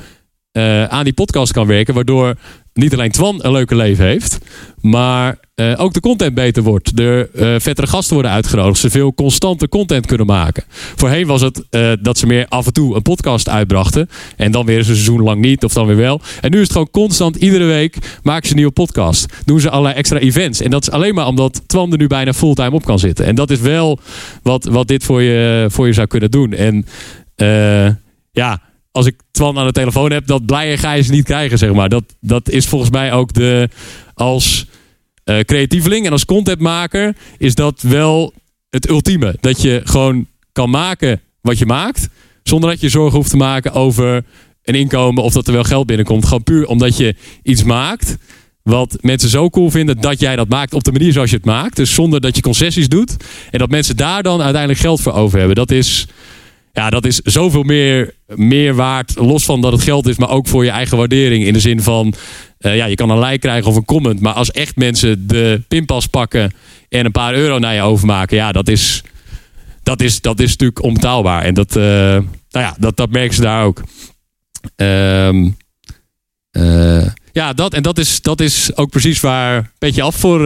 eh, 0.52 0.85
aan 0.85 1.04
die 1.04 1.12
podcast 1.12 1.52
kan 1.52 1.66
werken. 1.66 1.94
Waardoor 1.94 2.35
niet 2.76 2.92
alleen 2.92 3.10
Twan 3.10 3.38
een 3.42 3.52
leuke 3.52 3.74
leven 3.74 4.04
heeft, 4.04 4.38
maar 4.80 5.38
eh, 5.54 5.72
ook 5.76 5.92
de 5.92 6.00
content 6.00 6.34
beter 6.34 6.62
wordt. 6.62 6.98
Er 7.00 7.30
eh, 7.34 7.54
vettere 7.58 7.86
gasten 7.86 8.14
worden 8.14 8.32
uitgenodigd. 8.32 8.78
Ze 8.78 8.90
veel 8.90 9.14
constante 9.14 9.68
content 9.68 10.06
kunnen 10.06 10.26
maken. 10.26 10.64
Voorheen 10.68 11.26
was 11.26 11.40
het 11.40 11.64
eh, 11.70 11.92
dat 12.00 12.18
ze 12.18 12.26
meer 12.26 12.46
af 12.48 12.66
en 12.66 12.72
toe 12.72 12.96
een 12.96 13.02
podcast 13.02 13.48
uitbrachten. 13.48 14.08
En 14.36 14.50
dan 14.52 14.66
weer 14.66 14.78
een 14.78 14.84
seizoen 14.84 15.22
lang 15.22 15.40
niet, 15.40 15.64
of 15.64 15.72
dan 15.72 15.86
weer 15.86 15.96
wel. 15.96 16.20
En 16.40 16.50
nu 16.50 16.56
is 16.56 16.62
het 16.62 16.72
gewoon 16.72 16.90
constant, 16.90 17.36
iedere 17.36 17.64
week 17.64 17.96
maken 18.22 18.44
ze 18.44 18.50
een 18.50 18.56
nieuwe 18.56 18.72
podcast. 18.72 19.26
Doen 19.44 19.60
ze 19.60 19.70
allerlei 19.70 19.94
extra 19.94 20.18
events. 20.18 20.60
En 20.60 20.70
dat 20.70 20.82
is 20.82 20.90
alleen 20.90 21.14
maar 21.14 21.26
omdat 21.26 21.62
Twan 21.66 21.92
er 21.92 21.98
nu 21.98 22.06
bijna 22.06 22.32
fulltime 22.32 22.70
op 22.70 22.84
kan 22.84 22.98
zitten. 22.98 23.24
En 23.24 23.34
dat 23.34 23.50
is 23.50 23.60
wel 23.60 23.98
wat, 24.42 24.64
wat 24.64 24.88
dit 24.88 25.04
voor 25.04 25.22
je, 25.22 25.66
voor 25.70 25.86
je 25.86 25.92
zou 25.92 26.06
kunnen 26.06 26.30
doen. 26.30 26.52
En 26.52 26.86
ja, 28.32 28.60
als 28.92 29.06
ik 29.06 29.14
Twan 29.37 29.59
aan 29.59 29.66
de 29.66 29.72
telefoon 29.72 30.12
heb, 30.12 30.27
dat 30.27 30.46
blijer 30.46 30.79
ga 30.79 30.92
je 30.92 31.03
ze 31.03 31.11
niet 31.11 31.25
krijgen, 31.25 31.59
zeg 31.59 31.72
maar. 31.72 31.88
Dat, 31.88 32.05
dat 32.20 32.49
is 32.49 32.66
volgens 32.66 32.90
mij 32.90 33.12
ook 33.12 33.33
de, 33.33 33.68
als 34.14 34.66
eh, 35.25 35.38
creatieveling 35.38 36.07
en 36.07 36.12
als 36.12 36.25
contentmaker, 36.25 37.16
is 37.38 37.55
dat 37.55 37.83
wel 37.83 38.33
het 38.70 38.88
ultieme. 38.88 39.37
Dat 39.40 39.62
je 39.62 39.81
gewoon 39.85 40.27
kan 40.53 40.70
maken 40.70 41.20
wat 41.40 41.59
je 41.59 41.66
maakt, 41.66 42.09
zonder 42.42 42.70
dat 42.70 42.81
je 42.81 42.88
zorgen 42.88 43.16
hoeft 43.16 43.31
te 43.31 43.37
maken 43.37 43.72
over 43.72 44.25
een 44.62 44.75
inkomen 44.75 45.22
of 45.22 45.33
dat 45.33 45.46
er 45.46 45.53
wel 45.53 45.64
geld 45.64 45.87
binnenkomt. 45.87 46.25
Gewoon 46.25 46.42
puur 46.42 46.66
omdat 46.66 46.96
je 46.96 47.14
iets 47.42 47.62
maakt 47.62 48.16
wat 48.62 48.96
mensen 49.01 49.29
zo 49.29 49.51
cool 49.51 49.70
vinden 49.70 50.01
dat 50.01 50.20
jij 50.20 50.37
dat 50.37 50.49
maakt 50.49 50.75
op 50.75 50.85
de 50.85 50.92
manier 50.92 51.12
zoals 51.12 51.31
je 51.31 51.37
het 51.37 51.44
maakt. 51.44 51.77
Dus 51.77 51.94
zonder 51.94 52.20
dat 52.20 52.37
je 52.37 52.42
concessies 52.42 52.88
doet. 52.88 53.16
En 53.51 53.59
dat 53.59 53.70
mensen 53.70 53.96
daar 53.96 54.22
dan 54.22 54.42
uiteindelijk 54.42 54.81
geld 54.81 55.01
voor 55.01 55.12
over 55.12 55.38
hebben. 55.38 55.57
Dat 55.57 55.70
is, 55.70 56.07
ja, 56.76 56.90
dat 56.90 57.04
is 57.04 57.16
zoveel 57.16 57.62
meer, 57.62 58.14
meer 58.26 58.74
waard. 58.74 59.14
Los 59.14 59.44
van 59.44 59.60
dat 59.60 59.72
het 59.72 59.82
geld 59.82 60.08
is, 60.08 60.16
maar 60.16 60.30
ook 60.30 60.46
voor 60.46 60.64
je 60.64 60.70
eigen 60.70 60.96
waardering. 60.96 61.44
In 61.44 61.52
de 61.52 61.60
zin 61.60 61.82
van, 61.82 62.14
eh, 62.58 62.76
ja, 62.76 62.84
je 62.84 62.94
kan 62.94 63.10
een 63.10 63.18
like 63.18 63.38
krijgen 63.38 63.70
of 63.70 63.76
een 63.76 63.84
comment. 63.84 64.20
Maar 64.20 64.32
als 64.32 64.50
echt 64.50 64.76
mensen 64.76 65.26
de 65.26 65.62
pinpas 65.68 66.06
pakken 66.06 66.54
en 66.88 67.04
een 67.04 67.12
paar 67.12 67.34
euro 67.34 67.58
naar 67.58 67.74
je 67.74 67.82
overmaken. 67.82 68.36
Ja, 68.36 68.52
dat 68.52 68.68
is, 68.68 69.02
dat 69.82 70.00
is, 70.00 70.20
dat 70.20 70.40
is 70.40 70.50
natuurlijk 70.50 70.82
onbetaalbaar. 70.82 71.42
En 71.42 71.54
dat, 71.54 71.76
eh, 71.76 71.82
nou 71.82 72.24
ja, 72.50 72.76
dat, 72.78 72.96
dat 72.96 73.10
merken 73.10 73.34
ze 73.34 73.40
daar 73.40 73.64
ook. 73.64 73.82
Ehm 74.76 75.48
eh, 76.50 77.06
ja, 77.32 77.52
dat, 77.52 77.74
en 77.74 77.82
dat 77.82 77.98
is, 77.98 78.22
dat 78.22 78.40
is 78.40 78.76
ook 78.76 78.90
precies 78.90 79.20
waar 79.20 79.72
Petje 79.78 80.02
Af 80.02 80.16
voor, 80.16 80.40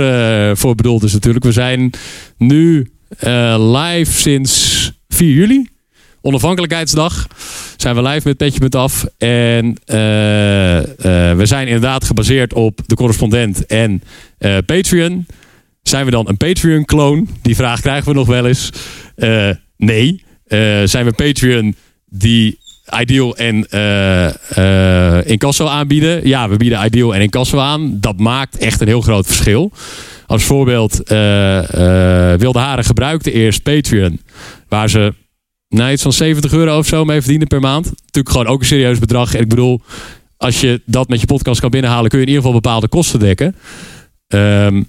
voor 0.56 0.74
bedoeld 0.74 1.02
is 1.02 1.12
natuurlijk. 1.12 1.44
We 1.44 1.52
zijn 1.52 1.90
nu 2.36 2.90
live 3.56 4.12
sinds 4.12 4.92
4 5.08 5.34
juli. 5.34 5.68
Onafhankelijkheidsdag 6.22 7.26
zijn 7.76 7.94
we 7.94 8.02
live 8.02 8.28
met 8.28 8.36
Petje 8.36 8.68
Af. 8.68 9.06
En 9.18 9.76
eh, 9.84 10.78
eh, 10.78 11.36
we 11.36 11.46
zijn 11.46 11.66
inderdaad 11.66 12.04
gebaseerd 12.04 12.52
op 12.52 12.80
de 12.86 12.94
correspondent 12.94 13.66
en 13.66 14.02
eh, 14.38 14.56
Patreon. 14.66 15.26
Zijn 15.82 16.04
we 16.04 16.10
dan 16.10 16.28
een 16.28 16.36
Patreon-kloon? 16.36 17.28
Die 17.42 17.56
vraag 17.56 17.80
krijgen 17.80 18.08
we 18.08 18.18
nog 18.18 18.26
wel 18.26 18.46
eens. 18.46 18.70
Nee. 19.76 20.24
Zijn 20.84 21.04
we 21.04 21.12
Patreon 21.12 21.74
die 22.06 22.58
Ideal 23.00 23.36
en 23.36 23.54
Incasso 25.26 25.66
aanbieden? 25.66 26.28
Ja, 26.28 26.48
we 26.48 26.56
bieden 26.56 26.84
Ideal 26.84 27.14
en 27.14 27.20
Incasso 27.20 27.58
aan. 27.58 28.00
Dat 28.00 28.18
maakt 28.18 28.58
echt 28.58 28.80
een 28.80 28.86
heel 28.86 29.00
groot 29.00 29.26
verschil. 29.26 29.72
Als 30.26 30.44
voorbeeld, 30.44 30.96
Wilde 32.38 32.58
Haren 32.58 32.84
gebruikte 32.84 33.32
eerst 33.32 33.62
Patreon. 33.62 34.20
Waar 34.68 34.90
ze 34.90 35.14
nou, 35.78 35.92
iets 35.92 36.02
van 36.02 36.12
70 36.12 36.52
euro 36.52 36.78
of 36.78 36.86
zo 36.86 37.04
mee 37.04 37.20
verdienen 37.20 37.48
per 37.48 37.60
maand. 37.60 37.84
Natuurlijk 37.84 38.30
gewoon 38.30 38.46
ook 38.46 38.60
een 38.60 38.66
serieus 38.66 38.98
bedrag. 38.98 39.34
En 39.34 39.40
ik 39.40 39.48
bedoel, 39.48 39.80
als 40.36 40.60
je 40.60 40.82
dat 40.84 41.08
met 41.08 41.20
je 41.20 41.26
podcast 41.26 41.60
kan 41.60 41.70
binnenhalen... 41.70 42.10
kun 42.10 42.18
je 42.18 42.24
in 42.24 42.30
ieder 42.30 42.44
geval 42.44 42.60
bepaalde 42.60 42.88
kosten 42.88 43.20
dekken. 43.20 43.56
Ehm, 44.26 44.82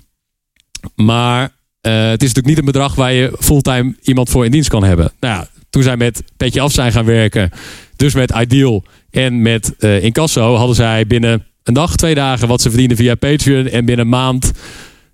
maar 0.95 1.43
eh, 1.81 1.93
het 1.93 2.21
is 2.21 2.27
natuurlijk 2.27 2.47
niet 2.47 2.57
een 2.57 2.65
bedrag 2.65 2.95
waar 2.95 3.13
je 3.13 3.35
fulltime 3.39 3.95
iemand 4.01 4.29
voor 4.29 4.45
in 4.45 4.51
dienst 4.51 4.69
kan 4.69 4.83
hebben. 4.83 5.11
Nou 5.19 5.33
ja, 5.33 5.47
toen 5.69 5.83
zij 5.83 5.97
met 5.97 6.23
Petje 6.37 6.61
Af 6.61 6.71
zijn 6.71 6.91
gaan 6.91 7.05
werken, 7.05 7.51
dus 7.95 8.13
met 8.13 8.31
Ideal 8.31 8.83
en 9.09 9.41
met 9.41 9.75
eh 9.77 10.03
Incasso, 10.03 10.55
hadden 10.55 10.75
zij 10.75 11.07
binnen 11.07 11.45
een 11.63 11.73
dag, 11.73 11.95
twee 11.95 12.15
dagen 12.15 12.47
wat 12.47 12.61
ze 12.61 12.69
verdienen 12.69 12.97
via 12.97 13.15
Patreon. 13.15 13.67
En 13.67 13.85
binnen 13.85 14.05
een 14.05 14.11
maand 14.11 14.51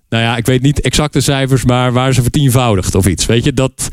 nou 0.08 0.22
ja, 0.22 0.36
ik 0.36 0.46
weet 0.46 0.62
niet 0.62 0.80
exacte 0.80 1.20
cijfers, 1.20 1.64
maar 1.64 1.92
waren 1.92 2.14
ze 2.14 2.22
vertienvoudigd 2.22 2.94
of 2.94 3.06
iets. 3.06 3.26
Weet 3.26 3.44
je, 3.44 3.52
dat, 3.52 3.88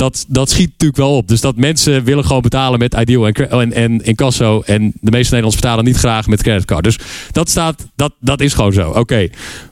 dat, 0.00 0.24
dat 0.28 0.50
schiet 0.50 0.70
natuurlijk 0.70 0.98
wel 0.98 1.16
op. 1.16 1.28
Dus 1.28 1.40
dat 1.40 1.56
mensen 1.56 2.04
willen 2.04 2.24
gewoon 2.24 2.42
betalen 2.42 2.78
met 2.78 2.94
Ideal 2.94 3.26
en, 3.26 3.50
en, 3.50 3.72
en 3.72 4.04
Incasso. 4.04 4.60
En 4.60 4.82
de 4.82 5.10
meeste 5.10 5.34
Nederlanders 5.34 5.60
betalen 5.60 5.84
niet 5.84 5.96
graag 5.96 6.26
met 6.26 6.42
creditcard. 6.42 6.84
Dus 6.84 6.98
dat, 7.32 7.48
staat, 7.48 7.86
dat, 7.96 8.12
dat 8.20 8.40
is 8.40 8.54
gewoon 8.54 8.72
zo. 8.72 8.90
Oké, 8.90 9.28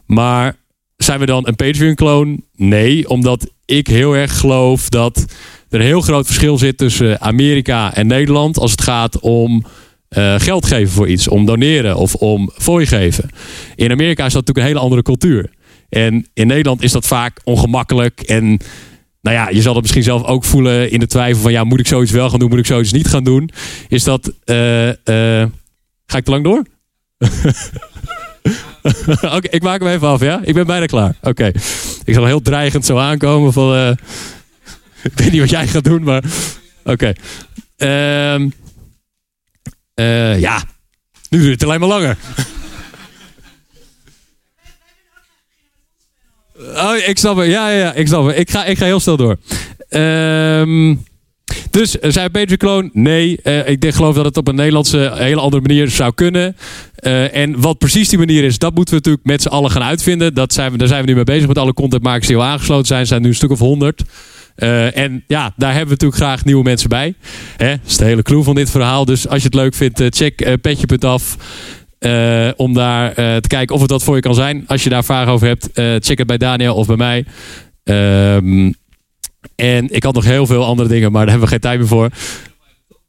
maar 0.06 0.56
zijn 0.96 1.20
we 1.20 1.26
dan 1.26 1.46
een 1.46 1.56
Patreon-kloon? 1.56 2.42
Nee, 2.56 3.08
omdat 3.08 3.46
ik 3.64 3.86
heel 3.86 4.16
erg 4.16 4.38
geloof 4.38 4.88
dat 4.88 5.24
er 5.68 5.80
een 5.80 5.86
heel 5.86 6.00
groot 6.00 6.26
verschil 6.26 6.58
zit 6.58 6.78
tussen 6.78 7.20
Amerika 7.20 7.94
en 7.94 8.06
Nederland 8.06 8.58
als 8.58 8.70
het 8.70 8.82
gaat 8.82 9.20
om 9.20 9.64
uh, 10.10 10.34
geld 10.38 10.66
geven 10.66 10.92
voor 10.92 11.08
iets, 11.08 11.28
om 11.28 11.46
doneren 11.46 11.96
of 11.96 12.14
om 12.14 12.50
fooi 12.54 12.86
geven. 12.86 13.30
In 13.74 13.90
Amerika 13.90 14.26
is 14.26 14.32
dat 14.32 14.46
natuurlijk 14.46 14.58
een 14.58 14.72
hele 14.72 14.84
andere 14.84 15.02
cultuur. 15.02 15.50
En 15.88 16.26
in 16.34 16.46
Nederland 16.46 16.82
is 16.82 16.92
dat 16.92 17.06
vaak 17.06 17.40
ongemakkelijk 17.44 18.20
en 18.20 18.60
nou 19.28 19.40
ja, 19.40 19.48
je 19.48 19.62
zal 19.62 19.72
het 19.72 19.82
misschien 19.82 20.02
zelf 20.02 20.24
ook 20.24 20.44
voelen 20.44 20.90
in 20.90 21.00
de 21.00 21.06
twijfel 21.06 21.42
van 21.42 21.52
ja, 21.52 21.64
moet 21.64 21.80
ik 21.80 21.86
zoiets 21.86 22.12
wel 22.12 22.30
gaan 22.30 22.38
doen, 22.38 22.48
moet 22.48 22.58
ik 22.58 22.66
zoiets 22.66 22.92
niet 22.92 23.08
gaan 23.08 23.24
doen? 23.24 23.50
Is 23.88 24.04
dat, 24.04 24.32
uh, 24.44 24.86
uh, 24.86 24.94
ga 26.06 26.16
ik 26.16 26.24
te 26.24 26.30
lang 26.30 26.44
door? 26.44 26.62
Oké, 29.36 29.48
ik 29.50 29.62
maak 29.62 29.80
hem 29.80 29.88
even 29.88 30.08
af, 30.08 30.20
ja? 30.20 30.40
Ik 30.42 30.54
ben 30.54 30.66
bijna 30.66 30.86
klaar. 30.86 31.14
Oké. 31.22 31.52
Ik 32.04 32.14
zal 32.14 32.24
heel 32.24 32.42
dreigend 32.42 32.84
zo 32.84 32.98
aankomen 32.98 33.52
van... 33.52 33.74
Uh, 33.74 33.88
ik 35.10 35.12
weet 35.14 35.30
niet 35.30 35.40
wat 35.40 35.50
jij 35.50 35.66
gaat 35.66 35.84
doen, 35.84 36.02
maar... 36.02 36.24
Oké. 36.84 37.12
Uh, 37.78 38.48
ja. 40.40 40.64
Nu 41.30 41.38
duurt 41.38 41.60
het 41.60 41.64
alleen 41.64 41.80
maar 41.80 41.88
langer. 41.88 42.16
Oh, 46.80 46.96
ik 47.06 47.18
snap 47.18 47.36
het. 47.36 47.46
Ja, 47.46 47.70
ja, 47.70 47.78
ja, 47.78 47.92
ik 47.92 48.06
snap 48.06 48.26
het. 48.26 48.38
Ik 48.38 48.50
ga, 48.50 48.64
ik 48.64 48.78
ga 48.78 48.84
heel 48.84 49.00
snel 49.00 49.16
door. 49.16 49.36
Um, 49.90 51.06
dus 51.70 51.90
zijn 51.90 52.30
Patreon 52.30 52.56
Clone? 52.56 52.90
Nee. 52.92 53.40
Uh, 53.44 53.68
ik 53.68 53.80
denk, 53.80 53.94
geloof 53.94 54.14
dat 54.14 54.24
het 54.24 54.36
op 54.36 54.48
een 54.48 54.54
Nederlandse 54.54 55.12
hele 55.14 55.40
andere 55.40 55.62
manier 55.62 55.90
zou 55.90 56.14
kunnen. 56.14 56.56
En 57.32 57.60
wat 57.60 57.78
precies 57.78 58.08
die 58.08 58.18
manier 58.18 58.44
is, 58.44 58.58
dat 58.58 58.74
moeten 58.74 58.94
we 58.94 59.00
natuurlijk 59.00 59.26
met 59.26 59.42
z'n 59.42 59.48
allen 59.48 59.70
gaan 59.70 59.82
uitvinden. 59.82 60.34
Dat 60.34 60.52
zijn 60.52 60.72
we, 60.72 60.78
daar 60.78 60.88
zijn 60.88 61.00
we 61.00 61.08
nu 61.08 61.14
mee 61.14 61.24
bezig 61.24 61.48
met 61.48 61.58
alle 61.58 61.74
contentmakers 61.74 62.26
die 62.26 62.36
al 62.36 62.42
aangesloten 62.42 62.86
zijn. 62.86 63.06
Zijn 63.06 63.22
nu 63.22 63.28
een 63.28 63.34
stuk 63.34 63.50
of 63.50 63.58
honderd. 63.58 64.02
Uh, 64.56 64.96
en 64.96 65.24
ja, 65.26 65.52
daar 65.56 65.68
hebben 65.68 65.88
we 65.88 66.04
natuurlijk 66.04 66.22
graag 66.22 66.44
nieuwe 66.44 66.62
mensen 66.62 66.88
bij. 66.88 67.14
Hè? 67.56 67.70
Dat 67.70 67.78
is 67.86 67.96
de 67.96 68.04
hele 68.04 68.22
clue 68.22 68.42
van 68.42 68.54
dit 68.54 68.70
verhaal. 68.70 69.04
Dus 69.04 69.28
als 69.28 69.38
je 69.38 69.44
het 69.44 69.54
leuk 69.54 69.74
vindt, 69.74 70.02
check 70.08 70.60
petje.af. 70.60 71.36
Uh, 72.00 72.48
om 72.56 72.74
daar 72.74 73.14
te 73.14 73.48
kijken 73.48 73.74
of 73.74 73.80
het 73.80 73.90
dat 73.90 74.02
voor 74.02 74.14
je 74.14 74.20
kan 74.20 74.34
zijn. 74.34 74.64
Als 74.66 74.84
je 74.84 74.90
daar 74.90 75.04
vragen 75.04 75.32
over 75.32 75.46
hebt, 75.46 75.68
check 76.04 76.18
het 76.18 76.26
bij 76.26 76.38
Daniel 76.38 76.74
of 76.74 76.86
bij 76.86 76.96
mij. 76.96 77.24
Ehm, 77.84 78.72
en 79.54 79.94
ik 79.94 80.02
had 80.02 80.14
nog 80.14 80.24
heel 80.24 80.46
veel 80.46 80.64
andere 80.64 80.88
dingen, 80.88 81.12
maar 81.12 81.20
daar 81.20 81.30
hebben 81.30 81.48
we 81.48 81.52
geen 81.52 81.62
tijd 81.62 81.78
meer 81.78 81.88
voor. 81.88 82.10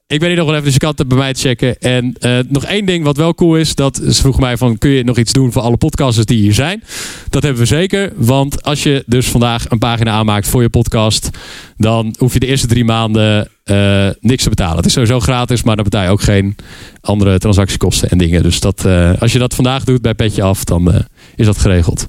Ik 0.10 0.20
ben 0.20 0.28
hier 0.28 0.38
nog 0.38 0.46
wel 0.46 0.56
even, 0.56 0.66
dus 0.66 0.74
je 0.74 0.80
kan 0.80 1.08
bij 1.08 1.18
mij 1.18 1.34
checken. 1.34 1.80
En 1.80 2.16
uh, 2.20 2.40
nog 2.48 2.64
één 2.66 2.86
ding 2.86 3.04
wat 3.04 3.18
wel 3.18 3.36
cool 3.36 3.56
is. 3.56 3.76
Dat 3.76 3.96
ze 3.96 4.22
vroeg 4.22 4.40
mij 4.40 4.58
van, 4.58 4.78
kun 4.78 4.90
je 4.90 5.04
nog 5.04 5.18
iets 5.18 5.34
doen 5.34 5.52
voor 5.52 5.62
alle 5.62 5.78
podcasters 5.78 6.26
die 6.26 6.42
hier 6.42 6.54
zijn? 6.54 6.84
Dat 7.30 7.44
hebben 7.44 7.62
we 7.62 7.68
zeker. 7.68 8.12
Want 8.16 8.64
als 8.64 8.84
je 8.84 9.04
dus 9.06 9.28
vandaag 9.28 9.70
een 9.70 9.78
pagina 9.78 10.12
aanmaakt 10.12 10.48
voor 10.48 10.62
je 10.62 10.70
podcast... 10.70 11.30
dan 11.78 12.16
hoef 12.18 12.34
je 12.34 12.40
de 12.40 12.46
eerste 12.46 12.68
drie 12.68 12.86
maanden 12.86 13.50
uh, 13.66 14.10
niks 14.20 14.44
te 14.44 14.50
betalen. 14.50 14.78
Het 14.78 14.86
is 14.86 14.94
sowieso 14.94 15.20
gratis, 15.20 15.64
maar 15.64 15.76
dan 15.76 15.84
betaal 15.84 16.04
je 16.04 16.10
ook 16.10 16.22
geen 16.22 16.56
andere 17.02 17.38
transactiekosten 17.38 18.10
en 18.10 18.18
dingen. 18.18 18.44
Dus 18.44 18.60
dat, 18.60 18.84
uh, 18.86 19.12
als 19.20 19.32
je 19.32 19.40
dat 19.40 19.56
vandaag 19.56 19.84
doet 19.84 20.02
bij 20.02 20.14
Petje 20.14 20.44
Af, 20.44 20.64
dan 20.64 21.06
is 21.36 21.46
dat 21.46 21.58
geregeld. 21.58 22.08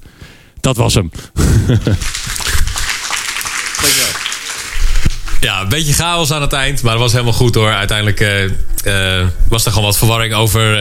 Dat 0.59 0.77
was 0.77 0.93
hem. 0.93 1.11
Ja, 5.41 5.61
een 5.61 5.69
beetje 5.69 5.93
chaos 5.93 6.31
aan 6.31 6.41
het 6.41 6.53
eind, 6.53 6.81
maar 6.81 6.91
dat 6.91 7.01
was 7.01 7.11
helemaal 7.11 7.33
goed 7.33 7.55
hoor. 7.55 7.71
Uiteindelijk 7.71 8.19
uh, 8.19 8.43
uh, 8.43 9.27
was 9.47 9.65
er 9.65 9.71
gewoon 9.71 9.87
wat 9.87 9.97
verwarring 9.97 10.33
over 10.33 10.73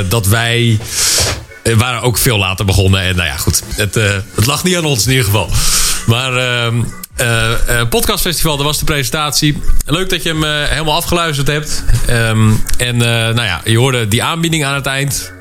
uh, 0.00 0.04
dat 0.08 0.26
wij. 0.26 0.78
Waren 1.76 2.02
ook 2.02 2.18
veel 2.18 2.38
later 2.38 2.64
begonnen. 2.64 3.00
En 3.00 3.16
nou 3.16 3.28
ja, 3.28 3.36
goed. 3.36 3.62
Het, 3.76 3.94
het 4.34 4.46
lag 4.46 4.64
niet 4.64 4.76
aan 4.76 4.84
ons 4.84 5.04
in 5.04 5.10
ieder 5.10 5.24
geval. 5.24 5.50
Maar 6.06 6.36
ehm, 6.36 7.88
Podcastfestival, 7.88 8.56
dat 8.56 8.66
was 8.66 8.78
de 8.78 8.84
presentatie. 8.84 9.62
Leuk 9.86 10.10
dat 10.10 10.22
je 10.22 10.28
hem 10.28 10.44
helemaal 10.68 10.94
afgeluisterd 10.94 11.46
hebt. 11.46 11.84
Um, 12.10 12.64
en 12.78 12.96
nou 12.96 13.42
ja, 13.42 13.60
je 13.64 13.78
hoorde 13.78 14.08
die 14.08 14.22
aanbieding 14.22 14.64
aan 14.64 14.74
het 14.74 14.86
eind 14.86 15.32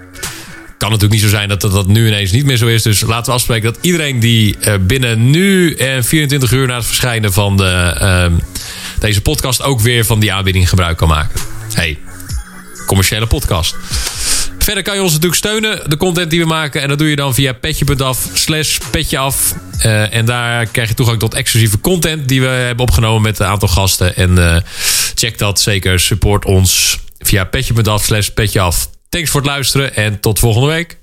kan 0.79 0.89
natuurlijk 0.89 1.21
niet 1.21 1.29
zo 1.29 1.37
zijn 1.37 1.49
dat, 1.49 1.61
dat 1.61 1.87
nu 1.87 2.07
ineens 2.07 2.31
niet 2.31 2.45
meer 2.45 2.57
zo 2.57 2.67
is. 2.67 2.81
Dus 2.81 3.01
laten 3.01 3.25
we 3.25 3.31
afspreken 3.31 3.73
dat 3.73 3.83
iedereen 3.83 4.19
die 4.19 4.55
uh, 4.67 4.73
binnen 4.81 5.29
nu 5.29 5.75
en 5.75 6.03
24 6.03 6.51
uur 6.51 6.67
na 6.67 6.75
het 6.75 6.85
verschijnen 6.85 7.33
van 7.33 7.57
de, 7.57 7.97
uh, 8.01 8.39
deze 8.99 9.21
podcast 9.21 9.61
ook 9.61 9.79
weer 9.79 10.05
van 10.05 10.19
die 10.19 10.33
aanbieding 10.33 10.69
gebruik 10.69 10.97
kan 10.97 11.07
maken. 11.07 11.39
Hey, 11.73 11.97
commerciële 12.85 13.27
podcast. 13.27 13.75
Verder 14.57 14.83
kan 14.83 14.95
je 14.95 15.01
ons 15.01 15.11
natuurlijk 15.11 15.39
steunen, 15.39 15.89
de 15.89 15.97
content 15.97 16.29
die 16.29 16.39
we 16.39 16.45
maken. 16.45 16.81
En 16.81 16.87
dat 16.87 16.97
doe 16.97 17.09
je 17.09 17.15
dan 17.15 17.33
via 17.33 17.53
petje.af 17.53 18.29
slash 18.33 18.77
petjeaf. 18.91 19.53
Uh, 19.85 20.13
en 20.13 20.25
daar 20.25 20.65
krijg 20.65 20.89
je 20.89 20.95
toegang 20.95 21.19
tot 21.19 21.33
exclusieve 21.33 21.79
content 21.79 22.27
die 22.27 22.41
we 22.41 22.47
hebben 22.47 22.85
opgenomen 22.85 23.21
met 23.21 23.39
een 23.39 23.45
aantal 23.45 23.67
gasten. 23.67 24.15
En 24.15 24.37
uh, 24.37 24.57
check 25.15 25.37
dat 25.37 25.61
zeker. 25.61 25.99
Support 25.99 26.45
ons 26.45 26.99
via 27.19 27.43
petje.af 27.43 28.03
slash 28.03 28.27
petjeaf. 28.27 28.89
Thanks 29.09 29.29
voor 29.29 29.41
het 29.41 29.49
luisteren 29.49 29.95
en 29.95 30.19
tot 30.19 30.39
volgende 30.39 30.67
week. 30.67 30.98